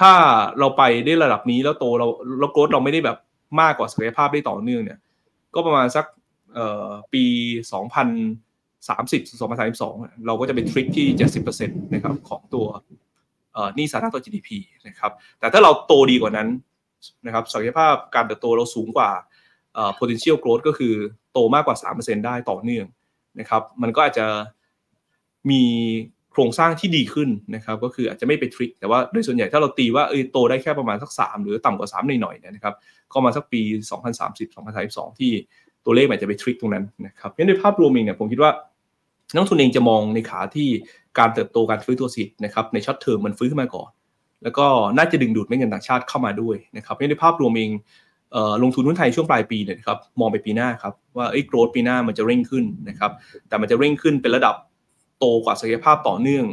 [0.00, 0.12] ถ้า
[0.58, 2.06] เราไปได้ระดับนี้แล้วโตเรา
[2.40, 3.16] เราโกรธเราไม่ได้แบบ
[3.60, 4.98] มากกว่าศักยภาพได้ต่อเนื่องเนี่ย
[5.54, 6.04] ก็ประมาณสัก
[7.12, 7.24] ปี
[8.28, 11.06] 2030 2032 เราก็จะเป็นทริคที่
[11.44, 12.66] 70%นะครับของตัว
[13.76, 14.48] นี่สาธารณต่อ GDP
[14.88, 16.48] นะครับแต่ถ้าเราโตดีกว่านั้น
[17.26, 19.10] นะครับศักยภาพการเติบโตเราสูงกว่า
[19.98, 20.94] potential growth ก็คือ
[21.32, 22.86] โตมากกว่า 3%ได้ต่อเนื่อง
[23.40, 24.26] นะครับมันก็อาจจะ
[25.50, 25.62] มี
[26.32, 32.74] โครงสร้างที่ดีขึ้นนะครับก็คืออาจจะไม่ไป trig แต่ว่าโดยส่วนใหญ่ถ้าเราตีว่าเราโตได้แค่ประมาณสัก 3 หรือต่ำกว่า 3 หน่อยๆเนี่ยนะครับ
[33.12, 33.60] ก็มาสักปี
[34.08, 35.32] 2030 2032 ที่
[35.84, 38.50] ตัวเลขอาจจะไป trig ตรงนั้นนะครับเพราะในภาพรวมเองเนี่ยผมคิดว่า
[39.34, 40.68] นักลงทุนเองจะมองในขาที่
[41.18, 43.90] การเติบโตการฟื้นตัวเศรษฐกิจนะครับใน short term มันฟื้นขึ้นมาก่อน
[44.42, 47.70] แล้วก็น่าจะดึงดูดเม็ดเงินต่างชาติเข้ามาด้วยนะครับในภาพรวมเอง
[48.62, 53.10] ลงทุนหุ้นไทยช่วงปลายปีเนี่ยครับมองไปปีหน้าครับว่าไอ้โกรดปีหน้ามันจะเร่งขึ้นนะครับ
[53.48, 54.54] แต่มันจะเร่งขึ้นเป็นระดับ
[55.18, 56.44] โตกว่าศักยภาพต่อเนื่อง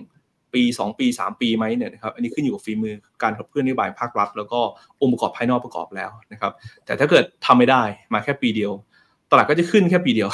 [0.53, 4.59] ปี 2 ปี 3 ปีไหมเนี่ยนะครับอันนี้ขึ้นอยู่กับฝีมือการขับเคลื่อนนโยบายภาครัฐ แล้วก็
[5.01, 6.51] องค์ประกอบภายนอกประกอบแล้วนะครับ
[6.85, 7.83] แต่ถ้าเกิดทำไม่ได้
[8.13, 8.71] มาแค่ปีเดียว
[9.31, 10.29] ตลาดก็จะขึ้นแค่ปีเดียว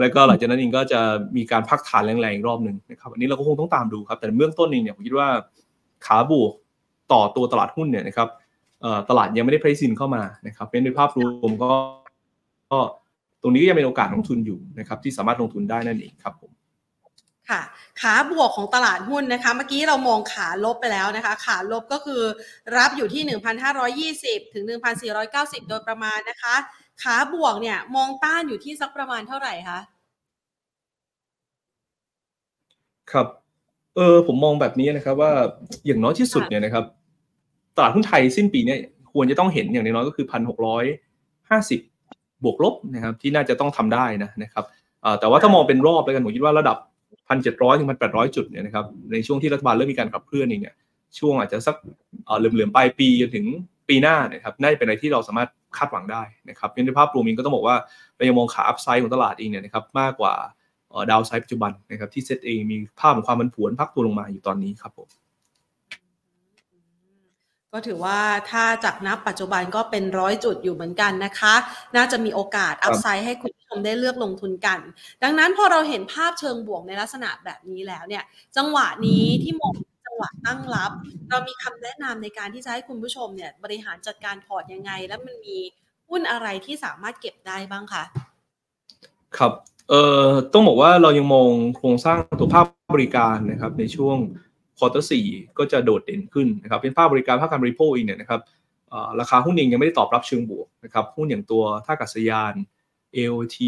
[0.00, 1.00] แล้วก็หลังจากนั้นเองก็จะ
[1.36, 5.28] มีการพักฐานแรงๆอีกรอบหนึ่งนะครับอันนี้เราก็คงต้องตามดูครับแต่เบื้องต้นเองเนี่ยผมคิดว่า
[6.06, 6.52] ขาบวก
[7.12, 8.28] ต่อตัวตลาดหุ้นเนี่ยนะครับ
[9.10, 11.70] ตลาดยังไม่ได้ price in เข้ามานะครับเป็นในภาพรวมก็
[12.72, 12.78] ก็
[13.42, 16.50] ตรงนี้ก็ยังเป็นโอกาสลงทุนอยู่นะครับที่สามารถลงทุนได้นั่นเองครับผม
[17.50, 17.62] ค่ะ
[18.00, 22.22] ขาบวกของตลาดหุ้นนะคะ เมื่อกี้เรามองขาลบไปแล้วนะคะ ขาลบก็คือ
[22.76, 23.22] รับอยู่ที่
[24.42, 24.64] 1,520 ถึง
[25.16, 26.54] 1,490 โดยประมาณนะคะ
[27.02, 29.78] ขาบวกเนี่ย มองต้านอยู่ที่สักประมาณเท่าไหร่คะ
[33.12, 33.26] ครับ
[33.96, 35.32] เออผมมองแบบนี้นะครับว่า
[35.86, 36.84] อย่างน้อยที่สุดเนี่ยนะครับ
[37.76, 38.74] ตลาดหุ้นไทยสิ้นปีเนี้
[39.12, 40.84] ควรจะต้องเห็นอย่างน้อยก็คือพันหกร้อย
[41.50, 41.80] ห้าสิบ
[42.44, 44.64] บวกลบนะครับที่น่าจะต้องทำได้นะนะครับ
[45.20, 46.76] แต่ว่าถ้ามองเป็นรอบแล้วกันผมคิดว่าระดับ
[47.28, 50.74] พันเจ็ดร้อยถึงพันแปดร้อยจุดเนี่ยนะครับในช่วงที่รัฐบาลเริ่มมีการขับเคลื่อนเองเนี่ย
[51.18, 51.76] ช่วงอาจจะสัก
[52.38, 53.46] เหลื่อมๆปลายปีจนถึง
[53.88, 57.76] ปีหน้านะครับน่าจะเป็นอะไรที่เราสามารถ คาดหวังได้นะครับในภาพรวมเองก็ต้องบอกว่า
[58.16, 60.34] เรายังมองขา upside ของตลาดเองเนี่ยนะครับมากกว่า
[61.10, 65.08] downside ปัจจุบันนะครับที่เซตเองมีภาพของความผันผวนพักตัวลงมาอยู่ตอนนี้ครับผม
[67.72, 68.18] ก็ถือว่า
[68.50, 71.54] ถ้าจากนับปัจจุบันก็เป็นร้อยจุดอยู่เหมือนกันนะคะ
[71.96, 74.78] น่าจะมีโอกาส upside ให้คุณผู้ชมได้เลือกลงทุนกัน
[75.22, 78.24] ดังนั้นพอเราเห็นภาพเชิงบวกในลักษณะแบบนี้แล้วเนี่ย
[78.56, 79.72] จังหวะนี้ที่มอง
[80.16, 80.92] จังหวะตั้งรับ
[81.30, 85.56] เรามีคำแนะนำในการที่จะให้คุณผู้ชมเนี่ยบริหารจัดการพอร์ตยังไง และมันมี
[86.10, 88.04] หุ้นอะไรที่สามารถเก็บได้บ้างคะ
[89.38, 89.52] ครับ
[89.88, 94.16] เอ่อต้องบอกว่าเรายังมองโครงสร้างตัวภาพบริการนะครับในช่วง
[94.78, 95.26] ควอเตอร์สี่
[95.58, 98.40] ก็จะโดดเด่นขึ้นนะครับเป็นภาคบริการภาคการบริโภคเองเนี่ยนะครับ
[99.20, 102.54] ราคาหุ้นเองยังไม่ได้ตอบรับเชิงบวกนะครับหุ้นอย่างตัวท่าอากาศยาน
[103.16, 103.58] AOT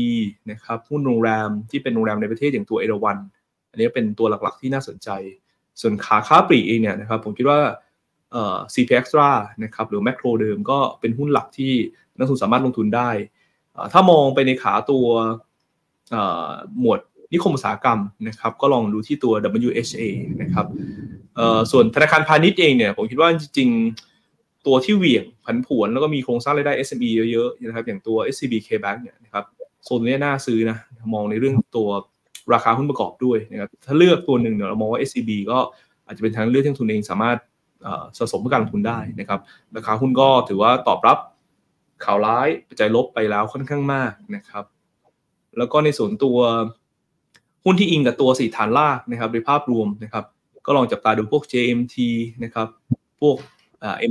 [0.50, 3.18] นะครับหุ้นโรงแรมที่เป็นโรงแรมในประเทศอย่างตัวเอราวัน
[3.70, 5.08] อันนี้เป็นตัวหลักๆที่น่าสนใจ
[5.80, 7.60] ส่วนขาค้าปลีกเองเนี่ยนะครับผมคิดว่า
[8.32, 9.28] เอ่อ CP Extra
[9.64, 11.72] นะครับหรือแมคโครเดิมก็เป็นหุ้นหลักที่
[12.18, 13.10] นักทุนสามารถลงทุนได้
[13.92, 15.06] ถ้ามองไปในขาตัว
[16.80, 17.00] หมวด
[17.32, 19.32] นิคมอุตสาหกรรมนะครับก็ลองดูที่ตัว
[19.68, 20.02] WHA
[20.42, 20.66] นะครับ
[21.70, 29.44] ส่วนธนาคารพาณิชย์เองเนี่ยผมคิดว่าจริงๆ ตัวที่เหวี่ยงผันผวนแล้วก็มีโครงสร้างรายได้ SME เยอะๆนะครับอย่างตัว SCB K Bank เนี่ยนะครับ
[29.84, 30.78] โซนนี้น่าซื้อนะ
[31.14, 31.88] มองในเรื่องตัว
[32.54, 35.58] ราคาหุ้นประกอบด้วยนะครับถ้าเลือกตัวหนึ่งเนี่ยเรามองว่า SCB ก็
[36.06, 37.38] อาจจะเป็นทางเลือกที่ทุนเองสามารถ
[38.18, 39.40] สะสมเพื่อการลงทุนได้นะครับ
[39.76, 41.18] ราคาหุ้นก็ถือว่าตอบรับ
[42.04, 44.64] ข่าวร้ายปัจจัยลบไปแล้วค่อนข้างมากนะครับ
[45.58, 46.38] แล้วก็ในส่วนตัว
[47.64, 50.24] หุ้นที่อิงกับตัวสีฐานลากนะครับในภาพรวมนะครับ
[50.66, 51.96] ก็ลองจับตาดูพวก JMT
[52.44, 52.68] นะครับ
[53.20, 53.36] พวก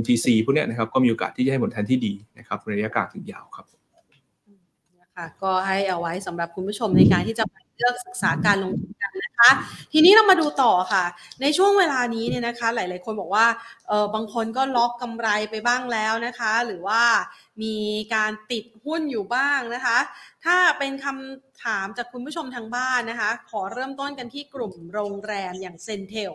[0.00, 3.66] MTC พวกนี้นะครับก็มีโอกาสที่จะให้ผลแทนที่ดีนะครับในระยะกลางถึงยาวครับ
[5.00, 7.44] นะคะก็ให้เอาไว้สำหรับคุณผู้ชมในการที่จะ
[7.78, 9.50] เลือกศึกษาการลงทุนกันนะคะ
[9.92, 11.04] ทีนี้เรามาดูต่อค่ะ
[11.42, 13.46] ในช่วงเวลานี้เนี่ยนะคะ หลาย ๆ คนบอกว่า
[13.88, 17.02] เออบางคนก็ล็อกกำไรไปบ้างแล้วนะคะ หรือว่า
[17.62, 17.76] มี
[18.14, 19.98] การติดหุ้นอยู่บ้างนะคะ
[20.44, 26.32] ถ้าเป็นคำถามจากคุณผู้ชมทางบ้านนะคะ ขอเริ่มต้นกันที่กลุ่มโรงแรมอย่างเซนเทล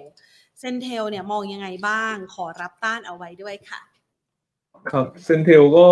[0.60, 3.82] เซนเทลเนี่ยมองยังไงบ้าง ขอรับต้านเอาไว้ด้วยค่ะ
[4.92, 5.88] ครับเซนเทลก็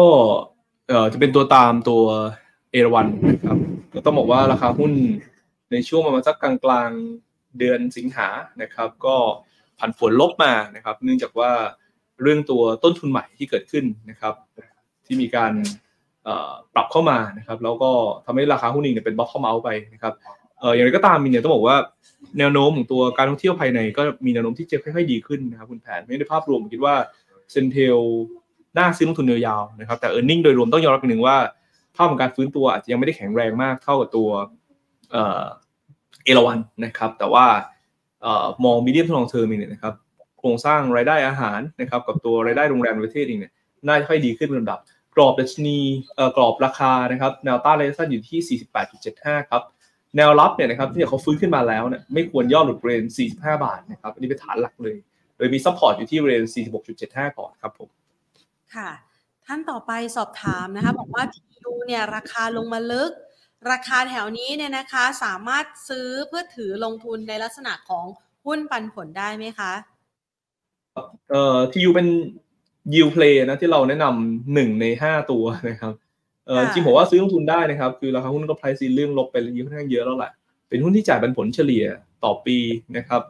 [0.87, 2.03] เอ่อจะเป็นตัวตามตัว
[2.71, 3.57] เอราวันนะครับ
[3.93, 4.91] ก็ต้องบอกว่าราคาหุ้น
[5.71, 8.27] ในช่วงประมาณสักกลางๆเดือนสิงหา
[8.61, 9.15] นะครับ ก็
[9.79, 11.51] ผันผวนลบมานะครับ เนื่องจากว่า
[12.21, 14.33] เรื่องตัวต้นทุนใหม่ที่เกิดขึ้นนะครับ
[15.05, 15.53] ที่มีการ
[16.73, 17.91] ปรับเข้ามานะครับ แล้วก็
[18.25, 20.13] ทำให้ราคาหุ้นเองเป็นบล็อกเข้ามาไปนะครับ
[20.73, 21.77] อย่างไรก็ตามมีเนี่ยต้องบอกว่า
[22.39, 26.95] แนวโน้มของตัวการท่องเที่ยวภายในก็มีแนวโน้มที่จะค่อยๆดีขึ้นนะครับคุณแผนไม่ได้ภาพรวมคิดว่า
[27.51, 27.99] CENTEL
[28.77, 31.37] น่าซื้อลงทุนยาวๆนะครับแต่ earning โดยรวมต้องยอมรับอีกหนึ่งว่า
[31.95, 34.29] ภาพของการฟื้นตัวอาจจะยังไม่ได้แข็งแรงมากเท่ากับตัว
[35.11, 37.45] เอราวัณนะครับ แต่ว่า
[38.65, 39.93] มอง medium to long term เนี่ยนะครับ
[40.39, 43.53] โครงสร้างรายได้อาหารนะครับกับตัวรายได้โรงแรมประเทศเองเนี่ย
[43.87, 44.79] น่าจะค่อยดีขึ้นเป็นลำดับ
[45.15, 45.77] กรอบดัชนี
[46.35, 48.59] กรอบราคานะครับแนวต้านระยะสั้นอยู่ที่
[48.99, 49.63] 48.75 ครับ
[50.17, 54.97] แนวรับเนี่ยนะครับที่เขาฟื้นขึ้นมาแล้วเนี่ยไม่ควรย่อหลุด range 45 บาทนะครับอันนี้เป็นฐานหลักเลย
[55.37, 56.43] โดยมี support อยู่ที่ range
[56.91, 57.89] 46.75 ก่อนครับผม
[58.75, 58.89] ค่ะ
[59.45, 63.11] ท่านต่อไปสอบถามนะคะบอกว่า TU เนี่ยราคาลงมาลึก
[63.69, 68.05] ราคาแถวนี้เนี่ยนะคะสามารถซื้อเพื่อถือลงทุนในลักษณะของ
[68.45, 69.71] หุ้นปันผลได้ไหมคะ
[71.29, 72.07] เอ่อ TU เป็น
[72.93, 75.93] yield play นะที่เราแนะนำหนึ่งในห้าตัวนะครับ
[76.47, 80.31] เออจริงผมว่าซื้อลงทุนได้นะครับ คือราคาหุ้นก็ price in เรื่องลบไปเยอะค่อนข้างเยอะแล้วแหละ
[80.69, 81.85] เป็นหุ้นที่จ่ายปันผลเฉลี่ย
[82.23, 82.57] ต่อปี
[82.97, 83.21] นะครับ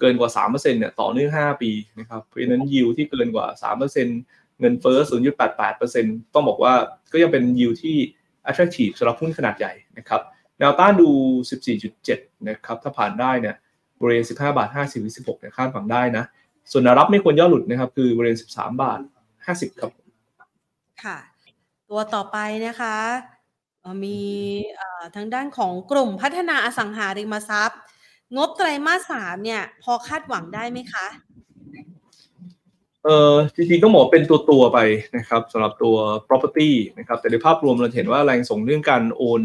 [0.00, 3.46] เกินกว่า3%เนี่ยต่อเนื่อง 5 ปีนะครับเพราะฉะนั้นยิวที่เกินกว่า
[3.82, 4.98] 3%เงินเฟ้อ
[5.66, 6.74] 0.88%ต้องบอกว่า
[7.12, 7.96] ก็ยังเป็นยิวที่
[8.48, 10.20] attractive สำหรับหุ้นขนาดใหญ่นะครับ
[10.58, 11.08] แนวต้านดู
[11.78, 13.56] 14.7 นะครับ ถ้าผ่านได้เนี่ย
[14.00, 16.24] บริเวณ 15 บาท 50หรือ16เนี่ยคาดหวังได้นะ
[16.70, 19.00] ส่วนแนวรับไม่ควรย่อหลุดนะครับ คือบริเวณ 13 บาท
[19.40, 19.92] 50 ครับ
[21.02, 21.18] ค่ะ
[21.90, 22.96] ตัวต่อไปนะคะ
[24.04, 24.20] มี
[25.16, 27.80] ทางด้านของกลุ่มพัฒนาอสังหาริมทรัพย์
[28.36, 31.06] งบไตรมาสสามเนี่ย พอคาดหวังได้ไหมคะ
[33.04, 34.78] เออจริงๆต้องบอกเป็นตัวตัวๆไป
[35.16, 35.96] นะครับสำหรับตัว
[36.28, 39.42] property นะครับแต่ในภาพรวมเราเห็นว่าแรงส่งเรื่องการโอน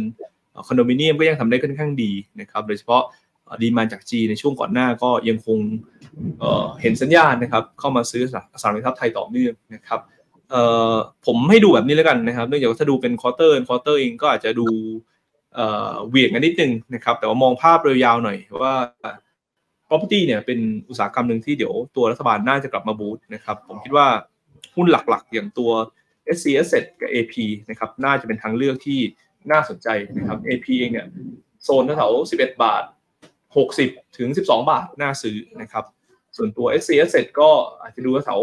[0.68, 3.04] คอนโดมิเนียมก็ยังทำได้ค่อนข้างดีนะครับโดยเฉพาะ
[3.62, 5.60] ดีมาจากจีในช่วงก่อนหน้าก็ยังคง
[6.40, 10.00] เเห็นสัญญาณนะครับเข้ามาซื้อสังหาริมทรัพย์ไทยต่อเนื่องนะครับ
[11.26, 14.68] ผมให้ดูแบบนี้แล้วกันนะครับเนื่องจากถ้าดูเป็น quarter quarter เองก็อาจจะดู
[15.56, 18.74] เหวี่ยงกันนิดนึงนะครับแต่ว่ามองภาพยาวๆหน่อยว่า
[19.88, 24.08] property เนี่ยเป็นอุตสาหกรรมหนึ่งที่เดี๋ยวตัวรัฐบาลน่าจะกลับมา boost นะครับผมคิดว่า
[24.76, 25.72] หุ้นหลักๆ อย่างตัว
[26.36, 27.36] SC Asset กับ AP
[27.70, 29.00] นะครับน่าจะเป็นทางเลือกที่
[29.52, 31.08] น่าสนใจนะครับ AP เองเนี่ย
[31.64, 32.84] โซนแถวๆ11 บาท
[33.50, 35.86] 60 ถึง 12 บาทน่าซื้อนะครับ
[36.38, 37.50] ส่วนตัว SC Asset ก็
[37.82, 38.42] อาจจะดูแถว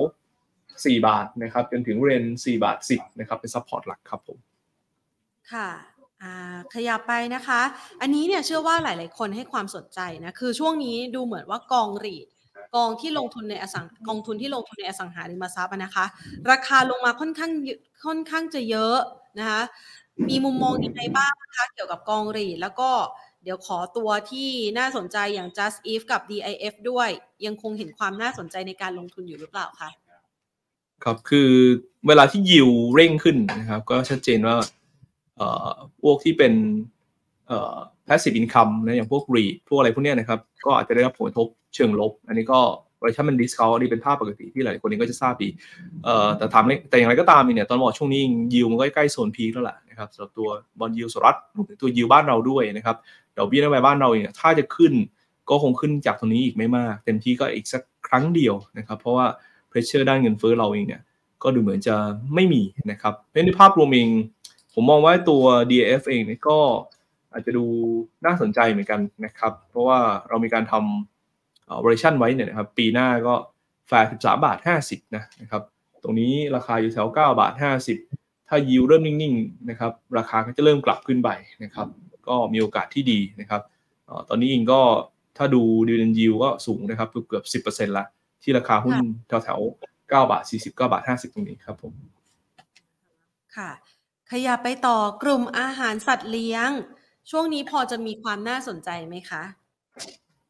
[0.73, 4.39] 4บาทนะครับจนถึง range 4บาท 10นะครับเป็น support หลักครับผม
[5.53, 5.69] ค่ะ
[6.75, 7.61] ขยับไปนะคะ
[8.01, 12.27] อันนี้เนี่ยเชื่อว่าหลาย ๆ คนให้ความสนใจนะ คือช่วงนี้ดูเหมือนว่ากอง REIT
[12.77, 16.05] กองที่ลงทุนในอสังกองทุนที่ลงทุนในอสังหาริมทรัพย์นะคะ
[16.51, 17.53] ราคาลงมาค่อนข้าง
[18.07, 18.99] ค่อนข้างจะเยอะ
[19.39, 19.61] นะคะ
[20.29, 22.91] มีมุมมองยังไงบ้างนะคะเกี่ยวกับกอง REIT แล้วก็
[23.45, 27.09] เดี๋ยวขอตัวที่น่าสนใจอย่าง just if กับ DIF ด้วย
[27.47, 29.91] ยังคงเห็นความน่าสนใจในการลงทุนอยู่หรือเปล่าคะ
[31.05, 31.51] ครับคือ
[32.07, 34.57] เวลาที่ยิวเร่งขึ้นนะครับ ก็ชัดเจนว่า
[36.03, 36.53] พวกที่เป็น
[38.07, 42.61] passive income นะอย่างพวก REIT พวกอะไรพวกนี้นะครับ ก็อาจจะได้รับผลกระทบเชิงลบ อันนี้ก็
[43.03, 45.49] บริษัทมัน discount อันนี้เป็นภาพปกติที่หลายคนเองก็จะทราบดี
[46.05, 48.23] เอ่อแต่ทำแต่อย่างไรก็ตามเนี่ยตอนบอกช่วงนี้
[48.55, 52.97] ยิวมันก็ใกล้โซนพีคแล้วแหละนะครับสำหรับตัวบอลยิวสหรัฐรวมถึงตัวยิวบ้านเราด้วยนะครับ
[53.39, 54.93] ดอกเบี้ยนโยบายบ้านเราเนี่ยถ้าจะขึ้น
[55.51, 59.27] ก็คงขึ้นจากตรงนี้อีกไม่มาก เต็มที่ก็อีกสักครั้งเดียวนะครับ เพราะว่า
[59.71, 61.03] pressure ด้านเงินเฟ้อเราเองเนี่ย
[61.43, 61.95] ก็ดูเหมือนจะ
[62.35, 64.09] ไม่มีนะครับเพราะในภาพรวมเอง
[64.75, 66.59] ผมมองว่าตัว DAF เองเนี่ยก็
[67.33, 67.65] อาจจะดู
[68.27, 73.35] น่าสนใจเหมือนกันนะครับ เพราะว่าเรามีการทำบริชั่นไว้เนี่ยนะครับ ปีหน้าก็
[73.89, 75.63] แฟร์13 บาท 50 นะนะครับ
[76.03, 77.53] ตรงนี้ราคาอยู่แถว 9 บาท
[78.01, 81.31] 50 ถ้ายิวเริ่มนิ่งๆนะครับ ราคาก็จะเริ่มกลับขึ้นไป
[81.65, 81.89] นะครับ
[82.29, 83.63] ก็มีโอกาสที่ดีนะครับ
[84.07, 84.81] เอ่อตอนนี้เองก็
[85.37, 88.05] ถ้าดูดิวเดนยิวก็สูงนะครับเกือบ10%ละ
[88.43, 88.97] ที่ราคาหุ้น
[89.29, 91.93] แถวๆ9บาท40 9บาท 50 ตรงนี้ครับผม
[93.57, 93.71] ค่ะ
[94.35, 96.71] ขยับไปต่อกลุ่มอาหารสัตว์เลี้ยง
[97.31, 99.43] ช่วงนี้พอจะมีความน่าสนใจไหมคะ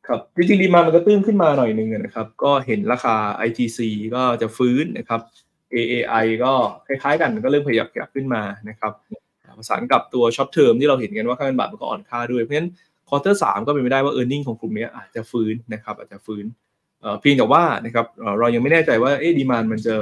[0.06, 3.16] ครับจริงๆ demand มันก็ฟื้นขึ้นมาหน่อยหนึงนะครับ ก็เห็นราคา
[3.46, 3.78] ITC
[4.14, 5.20] ก็จะฟื้นนะครับ
[5.74, 6.52] AAI ก็
[6.86, 8.92] คล้ายๆ กันก็เริ่มขยับขยับขึ้นมานะครับ
[9.58, 12.70] ประสานกับตัว short term ที่เราเห็นกันว่าค่าเงินบาทมันก็อ่อนค่าด้วยเพราะฉะนั้น
[13.08, 16.44] quarter สามก็เป็นไปได้ว่า e a r n i n g ของกลุ่มนี้อาจจะฟื้นนะครับอาจจะฟื้น
[17.20, 18.06] เพียงแต่ว่านะครับ
[18.38, 19.94] เรายังไม่แน่ใจว่าเอ๊ะ demand มันจะ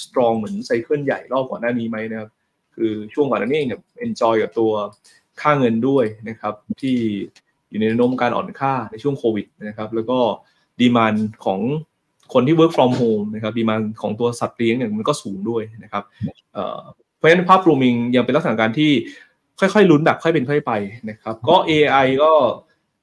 [0.00, 2.30] strong เหมือน cycle ใหญ่รอบก่อนหน้านี้ไหมนะครับ
[2.78, 4.72] คือช่วงก่อนหน้านี้เองเนี่ย enjoy กับตัว
[5.40, 6.96] ค่าเงินด้วยนะครับ ที่
[7.68, 10.18] อยู่ในแนวโน้มการอ่อนค่าในช่วงโควิดนะครับ แล้วก็
[10.80, 11.60] demand ของ
[12.32, 16.02] คนที่ work from home นะครับ demand ของตัวสัตว์เลี้ยงเนี่ยมันก็สูงด้วยนะครับ
[17.16, 18.90] เพราะฉะนั้นภาพรวมเองยังเป็นลักษณะการที่
[19.60, 20.72] ค่อยๆลุ้นแบบค่อยเป็นค่อยไป
[21.10, 22.32] นะครับ ก็ AI ก็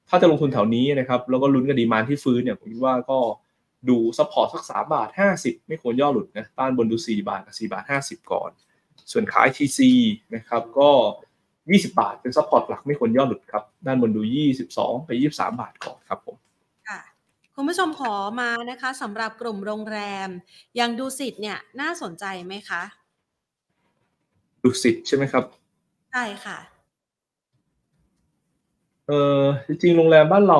[0.10, 3.20] ถ้าจะลงทุนแถวนี้นะครับ แล้วก็ลุ้นกับ demand ที่ฟื้นเนี่ยผมคิดว่าก็
[3.90, 8.52] ดู support สักสามบาทห้าสิบไม่ควรย่อหลุดนะต้านบนดูสี่บาทกับสี่บาทห้าสิบก่อน
[9.12, 9.80] ส่วนขา ITC
[10.36, 10.90] นะครับก็
[11.66, 14.22] 20 บาทเป็น support หลักไม่ควรย่อหลุดครับ ด้านบนดู
[14.64, 16.36] 22 ไป 23 บาทก่อนครับผม
[16.90, 17.00] ค่ะ
[17.56, 20.30] คุณผู้ชมขอมานะคะสำหรับกลุ่มโรงแรม
[20.76, 22.82] อย่างดูสิทธ์เนี่ยน่าสนใจไหมคะ
[24.64, 25.44] ดุสิตใช่ไหมครับ
[26.12, 26.58] ใช่ค่ะ
[29.08, 30.60] เออจริงๆโรงแรมบ้านเรา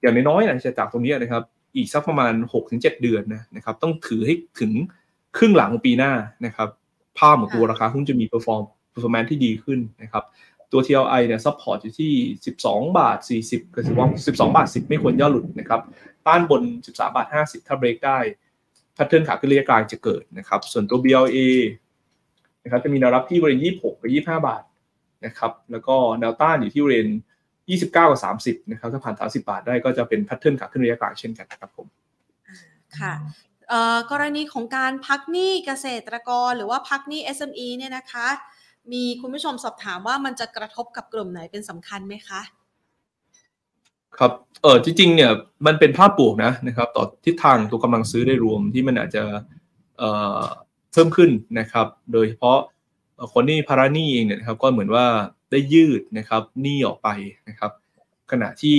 [0.00, 1.42] อย่างน้อยๆนะจะจากตรงนี้นะครับ
[1.76, 2.32] อีกสักประมาณ
[2.68, 4.72] 6-7 เดือนนะนะครับต้องถือให้ถึง
[5.36, 6.12] ครึ่งหลังปีหน้า
[6.46, 6.68] นะครับ
[7.18, 10.24] ภาพของตัวราคาหุ้นจะมี perform performance ที่ดีขึ้นนะครับ
[10.72, 12.12] ตัว TLI เนี่ย support อยู่ที่
[12.56, 15.80] 12 บาท 40ก็ถือว่า12 บาท 10 ไม่ควรย่อหลุดนะครับ
[16.26, 18.18] ต้านบน 13 บาท 50 ถ้าเบรกได้
[18.94, 21.38] แพทเทิร์นขาขึ้นระยะกลางจะเกิดนะครับ ส่วนตัว BLA
[22.64, 24.62] นะครับจะมีแนวรับที่บริเวณ 26 กับ 25 บาท
[25.24, 27.10] นะครับ แล้วก็แนวต้านอยู่ที่บริเวณ
[27.54, 31.86] 29 กับ 30 นะครับ ถ้าผ่าน 30 บาทได้ก็จะเป็นแพทเทิร์นขาขึ้นระยะกลางเช่นกันครับผม
[32.98, 33.14] ค่ะ
[34.10, 38.28] กรณีของการพักหนี้เกษตรกร หรือว่าพักหนี้ SME เนี่ยนะคะ
[38.92, 42.40] มีคุณผู้ชมสอบถามว่ามันจะกระทบกับกลุ่มไหนเป็นสำคัญไหมคะ
[44.18, 45.30] ครับ เออจริงๆ เนี่ย
[45.66, 49.22] มันเป็นภาพบวกนะนะครับ ต่อทิศทางตัวกำลังซื้อโดยรวมที่มันอาจจะ
[49.98, 50.42] เอ่อ
[50.92, 52.58] เพิ่มขึ้นนะครับ โดยเฉพาะ
[53.32, 55.06] คนที่ภาระหนี้เองเนี่ยครับก็เหมือนว่า
[55.50, 57.08] ได้ยืดนะครับหนี้ออกไป
[57.48, 57.72] นะครับ
[58.30, 58.78] ขณะที่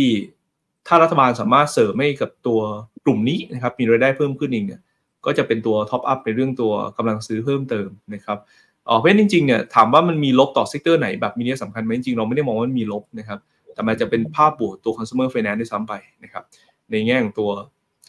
[0.87, 2.61] ถ้ารัฐบาลสามารถเสริมให้กับตัวก
[3.09, 4.81] ลุ่มนี้นะครับมีรายได้เพิ่มขึ้นเองเนี่ย
[5.25, 8.37] ก็จะเป็นตัว top up ในเรื่องตัวกำลังซื้อเพิ่มเติมนะครับ
[8.87, 13.39] อ๋อเพราะจริงๆเนี่ยถามว่ามันมีลบต่อ sector ไหนแบบมีนัยสำคัญไหมจริงๆเราไม่ได้มองว่ามันมีลบนะครับ
[13.73, 15.93] แต่มันจะเป็นภาพบวกตัว consumer finance ด้วยซ้ำไป
[16.23, 16.43] นะครับ
[16.91, 17.49] ในแง่ของตัว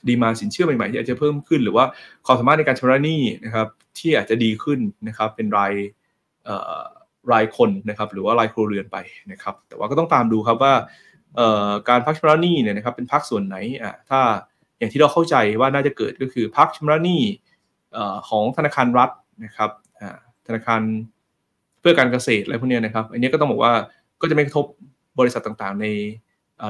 [0.08, 1.84] ดีมาสินเชื่อใหม่ๆที่อาจจะเพิ่มขึ้น หรือว่า
[2.26, 3.66] ความสามารถในการชำระหนี้นะครับ
[3.98, 5.72] ที่อาจจะดีขึ้นนะครับเป็นราย
[7.32, 8.96] รายคนนะครับหรือว่ารายครัวเรือนไป
[9.32, 10.74] นะครับแต่ว่าก็ต้องตามดูครับว่า
[11.88, 14.20] การพักชำระหนี้เนี่ยนะครับเป็นพักส่วนไหนอะถ้า
[14.80, 17.22] อย่างที่เราเข้าใจว่าน่าจะเกิดก็คือพักชำระหนี้
[18.28, 19.10] ของธนาคารรัฐ
[19.44, 19.70] นะครับ
[20.46, 20.80] ธนาคาร
[21.80, 23.72] เพื่อการเกษตรอะไรพวกนี้นะครับ อันนี้ก็ต้องบอกว่า
[24.20, 24.64] ก็จะไม่กระทบ
[25.18, 25.86] บริษัทต่างๆ ใน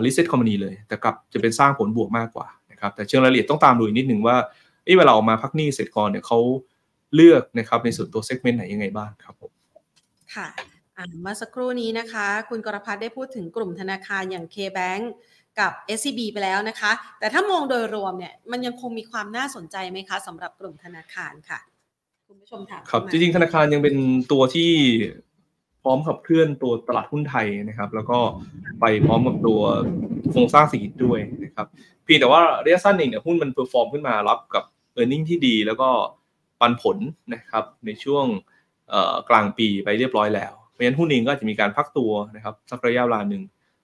[0.05, 4.37] listed company เลย แต่กลับจะเป็นสร้างผลบวกมากกว่านะครับแต่เชิงรายละเอียดต้องตามดูอีกนิดหนึ่งว่า
[4.99, 6.39] เวลาออกมาพักหนี้เสร็จก่อนเนี่ยเขา
[7.15, 9.53] เลือกนะครับในส่วนตัวเซกเมนต์ไหนยังไงบ้างครับผม
[10.35, 10.49] ค่ะ
[11.23, 15.03] เมื่อสักครู่นี้นะคะ คุณกรพัฒน์ได้พูดถึงกลุ่มธนาคารอย่าง K-Bank
[15.61, 21.59] กับ SCB ไปแล้วนะคะ แต่ถ้ามองโดยรวมเนี่ยมันยังคงมีความน่าสนใจไหมคะสำหรับกลุ่มธนาคารค่ะ
[22.27, 23.97] คุณผู้ชมถามครับจริงๆธนาคารยังเป็น
[24.33, 24.71] ตัวที่
[25.83, 28.19] พร้อมขับเคลื่อนตัวตลาดหุ้นไทยนะครับ แล้วก็
[28.81, 29.61] ไปพร้อมกับตัว
[30.31, 31.67] โครงสร้างเศรษฐกิจด้วยนะครับ
[32.05, 35.89] เพียงแต่ว่าระยะสั้นเองเนี่ยหุ้นมัน perform ขึ้นมารับกับ earning ที่ดี แล้วก็
[36.61, 36.97] ปันผล
[37.35, 38.25] นะครับในช่วง
[39.29, 43.43] กลางปีไปเรียบร้อยแล้วเพราะฉะนั้นหุ้นเองก็จะมีการพักตัวนะครับสักระยะเวลาหนึ่ง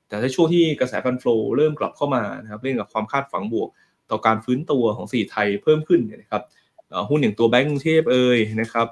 [0.08, 3.68] แต่ถ้าช่วงที่กระแส fund flow เริ่มกลับเข้ามานะครับเรื่องกับความคาดหวังบวก
[4.10, 6.42] ต่อการฟื้นตัวของสีไทยเพิ่มขึ้นนะครับ
[7.10, 8.86] หุ้นอย่างตัวแบงก์กรุงเทพเอ่ยนะครับ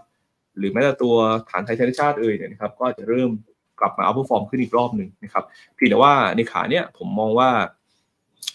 [0.59, 1.15] หรือแม้แต่ตัว
[1.51, 3.31] ฐานไทยธนชาติเอ่ยเนี่ยนะครับก็จะเริ่ม
[3.81, 7.51] กลับมาเอาผู้ฟอร์มขึ้นอีกรอบหนึ่งนะครับเพียงแต่ว่าในขาเนี้ยผมมองว่า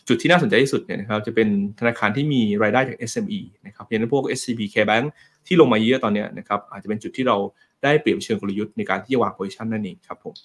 [0.07, 1.47] จุดที่น่าสนใจที่สุดเนี่ยนะครับจะเป็น
[1.79, 5.05] ธนาคารที่มีรายได้จาก SME นะครับอย่างพวก SCB K-Bank
[5.47, 7.37] ที่ลงมาเยอะตอนนี้นะครับอาจจะเป็นจุดที่เรา
[7.83, 10.35] ได้เปรียบเชิงกลยุทธ์ในการที่จะวางโพซิชันนั่นเองครับผม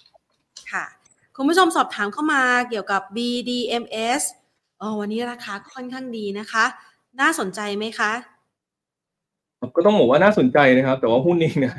[0.71, 0.85] ค่ะ
[1.37, 4.23] คุณผู้ชมสอบถามเข้ามาเกี่ยวกับ BDMS
[4.79, 6.65] เออวันนี้ราคาค่อนข้างดีนะคะ
[7.21, 8.11] น่าสนใจไหมคะ
[9.75, 11.75] ก็ต้องบอกว่าน่าสนใจนะครับ แต่ว่าหุ้นนี้เนี่ย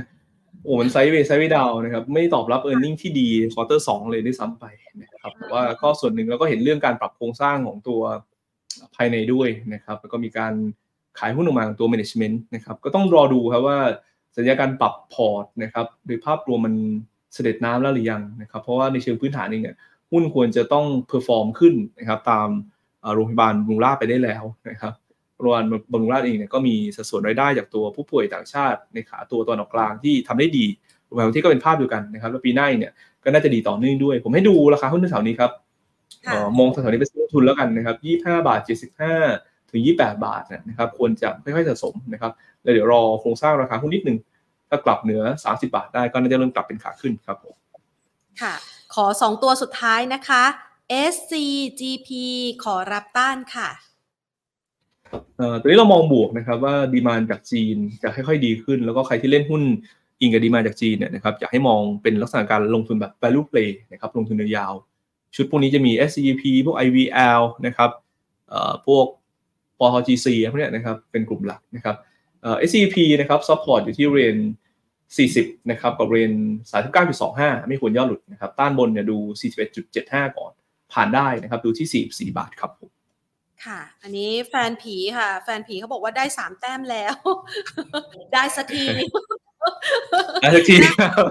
[0.64, 4.64] โอ้มัน sideway sideway down นะครับ ไม่ตอบรับ earning ที่ดี quarter สองเลยด้วยซ้ำไป
[5.02, 8.00] นะครับแต่ว่าก็ส่วนหนึ่งเราก็เห็นเรื่องการปรับโครงสร้างของตัว
[8.94, 10.52] ภายในด้วยนะครับ แล้วก็มีการ
[11.18, 13.78] ขายหุ้นออกมาของตัว management นะครับ ก็ต้องรอดูครับว่า
[14.36, 16.74] สัญญาณการปรับพอร์ตนะครับโดยภาพรวมมัน
[17.36, 19.76] สะเด็ดน้ำแล้วหรือยังนะครับเพราะว่าในเชิงพื้นฐานเองเนี่ย
[20.12, 22.48] หุ้นควรจะต้อง perform ขึ้นนะครับตาม
[23.14, 24.92] โรงพยาบาลบำรุงราษฎร์ไปได้แล้วนะครับ
[25.40, 30.66] โรงพยาบาลบำรุงราษฎร์เองเนี่ยก็มีสัดส่วนรายได้จากตัวผู้ป่วยต่างชาติ ในขาตัวตะวันออกกลางที่ทำได้ดี
[31.06, 32.92] โรงพยาบาลที่ก็เป็นภาพเดียวกันนะครับแล้วปีหน้าเนี่ย
[33.24, 35.50] ก็น่าจะดีต่อเนื่องด้วย ผมให้ดูราคาหุ้นแถวนี้ครับ
[36.58, 39.14] มองแถวนี้เป็นทุนแล้วกันนะครับยี่ห้าบาทเจ็ดสิบห้า
[39.70, 42.32] ถึงยี่แปดบาทนะครับควรจะค่อยๆสะสมนะครับ
[42.62, 44.18] แล้วเดี๋ยวรอโครงสร้างราคาหุ้นนิดนึง
[44.68, 47.56] ถ้ากลับเหนือ 30 บาทได้ก็น่าจะเริ่มกลับเป็นขาขึ้นครับผม
[48.42, 48.54] ค่ะ
[48.94, 50.42] ขอ 2 ตัวสุดท้ายนะคะ
[51.12, 52.08] SCGP
[52.64, 53.68] ขอรับต้านค่ะ
[55.60, 59.62] ตัวนี้เรามองบวกนะครับว่าดีมานจากจีนจะค่อยๆดีขึ้น แล้วก็ใครที่เล่นหุ้น
[60.20, 64.72] อิงกับดีมานจากจีนเนี่ยนะครับอยากให้มองเป็นลักษณะการลงทุนแบบ value play นะครับลงทุนยาว
[65.36, 67.90] ชุดพวกนี้จะมี SCGP พวก IVL นะครับ
[68.86, 69.06] พวก
[69.78, 71.96] PTTGC พวกนี้นะครับเป็นกลุ่มหลักนะครับ
[72.68, 74.38] SCGP นะครับ support อยู่ที่ range
[75.04, 76.34] 40 นะครับ กับบริเวณ
[77.00, 79.18] 39.25 ไม่ควรย่อหลุดนะครับ ต้านบนเนี่ยดู
[79.76, 80.52] 41.75 ก่อน
[80.92, 82.90] ผ่านได้นะครับ ดูที่ 44 บาทครับผม
[83.64, 87.14] ค่ะ อันนี้แฟนผีค่ะ แฟนผีเขาบอกว่าได้สามแต้มแล้ว
[88.34, 88.86] ได้สักที
[90.42, 91.24] อาสักทีครับ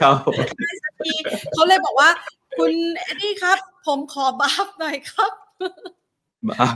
[0.00, 1.14] ครับผมได้สักที
[1.54, 2.08] เขาเลยบอกว่า
[2.58, 5.32] คุณเอ็ดดี้ครับ ผมขอ BAFS หน่อยครับ
[6.48, 6.66] มา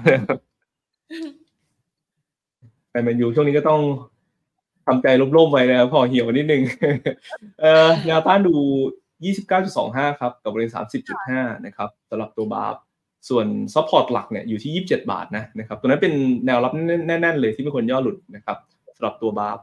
[2.93, 3.80] แฟนแมนยูช่วงนี้ก็ต้อง
[4.86, 6.62] ทำใจร่มๆไว้นะครับพอเหี่ยวนิดนึง
[7.61, 8.55] เอ่อแนวต้านดู
[9.38, 10.72] 29.25 ครับ กับบริเวณ
[11.18, 12.74] 30.5 นะครับสำหรับตัว BAFS
[13.28, 16.12] ส่วน support หลักเนี่ยอยู่ที่ 27 บาทนะนะครับตัวนั้นเป็น
[16.47, 16.72] แนวรับ
[17.09, 18.57] แน่นๆเลยที่ไม่ควรย่อหลุดนะครับ
[18.97, 19.56] สำหรับตัว BAFS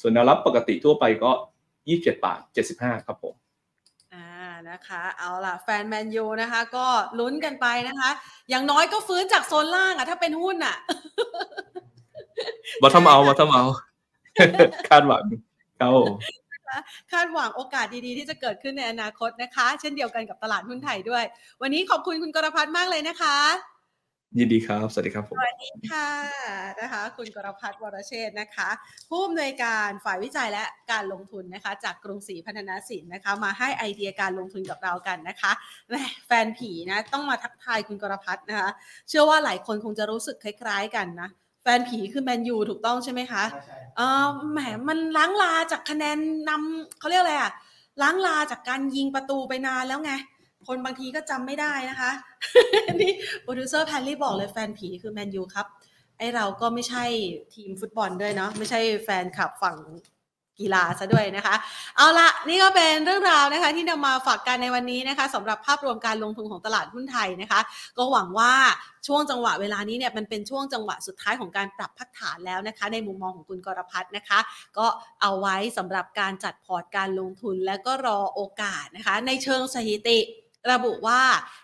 [0.00, 1.30] ส่วนแนวรับปกติทั่วไปก็
[1.76, 2.40] 27 บาท
[2.74, 3.34] 75 ครับผม
[4.14, 4.26] อ่า
[4.70, 6.86] นะคะเอาล่ะแฟนแมนยูนะคะ ก็
[7.18, 8.10] ลุ้นกันไปนะคะ
[8.50, 10.76] อย่างน้อยก็ฟื้นจากโซนล่างอะถ้าเป็นหุ้นอะ
[12.82, 13.64] บอททอมเอาบอททอมเอา
[14.88, 15.24] คาดหวัง
[15.78, 16.12] ครับผม
[17.12, 21.24] คาดหวังโอกาสดีๆ ที่จะเกิดขึ้นในอนาคตนะคะ เช่นเดียวกันกับตลาดหุ้นไทยด้วย
[21.62, 23.36] วันนี้ขอบคุณคุณกรพัฒน์มากเลยนะคะ
[24.38, 26.08] ยินดีครับ สวัสดีครับผมสวัสดีค่ะ
[26.80, 28.68] นะคะ คุณกรพัฒน์วรเชษฐ์นะคะ
[29.08, 35.52] ผู้อำนวยการฝ่ายวิจัยและการลงทุนนะคะ จากกรุงศรีพัฒนาสินนะคะ มาให้ไอเดียการลงทุนกับเรากันนะคะ
[35.88, 35.94] แหม
[36.26, 38.68] แฟนผีนะต้องมาทักทายคุณกรพัฒน์นะคะ
[39.08, 41.28] เชื่อว่าหลายคนคงจะรู้สึกคล้าย ๆ กันนะ
[41.62, 43.44] แฟนผีคือแมนยูถูกต้องใช่ไหมคะ
[43.96, 44.58] เออแหม
[44.88, 47.52] มันล้างลาจากคะแนนนำเขาเรียกอะไรอะ
[48.02, 50.12] ล้างลาจากการยิงประตูไปนานแล้วไง
[50.66, 52.10] คนบางทีก็จำไม่ได้นะคะ
[53.00, 55.66] นี่โปรดิวเซอร์แพนลี่บอกเลยแฟนผีคือแมนยูครับ
[56.18, 57.04] ไอเราก็ไม่ใช่
[57.54, 59.76] ทีมฟุตบอลด้วยเนาะไม่ใช่แฟนคลับฝั่ง
[60.60, 61.54] กีฬาซะด้วยนะคะ
[61.96, 67.60] เอาละนี่ก็เป็นเรื่องราวนะคะ ที่นำมาฝากกันในวันนี้นะคะสำหรับภาพรวมการลงทุนของตลาดหุ้นไทยนะคะ
[67.98, 68.52] ก็หวังว่า
[69.06, 74.38] ช่วงจังหวะเวลานี้เนี่ยมันเป็นช่วงจังหวะสุดท้ายของการปรับพักฐานแล้วนะคะ ในมุมมองของคุณกรพัฒน์นะคะ
[74.78, 74.86] ก็
[75.20, 80.18] เอาไว้สำหรับการจัดพอร์ตการลงทุน และก็รอโอกาสนะคะ ในเชิงสถิติ
[80.70, 81.20] ระบุว่า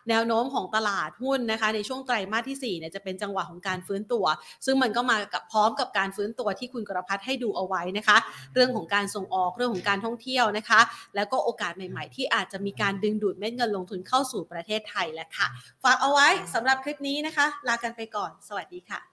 [0.09, 4.25] แนวโน้มของตลาดหุ้นนะคะ ในช่วงไตรมาสที่4เนี่ยจะเป็นจังหวะของการฟื้นตัว
[4.67, 8.17] ซึ่งมันก็มากับพร้อมกับการฟื้นตัวที่คุณกรพัฒน์ให้ดูเอาไว้นะคะ
[8.55, 10.81] เรื่องของการส่งออกเรื่องของการท่องเที่ยวนะคะ
[11.17, 15.47] แล้วก็โอกาสใหม่ ๆ ที่อาจจะมีการดึงดูดเม็ดเงินลงทุนเข้าสู่ประเทศไทยแหละค่ะ
[15.85, 19.09] ฝากเอาไว้สำหรับคลิปนี้นะคะ ลากันไปก่อน สวัสดีค่ะ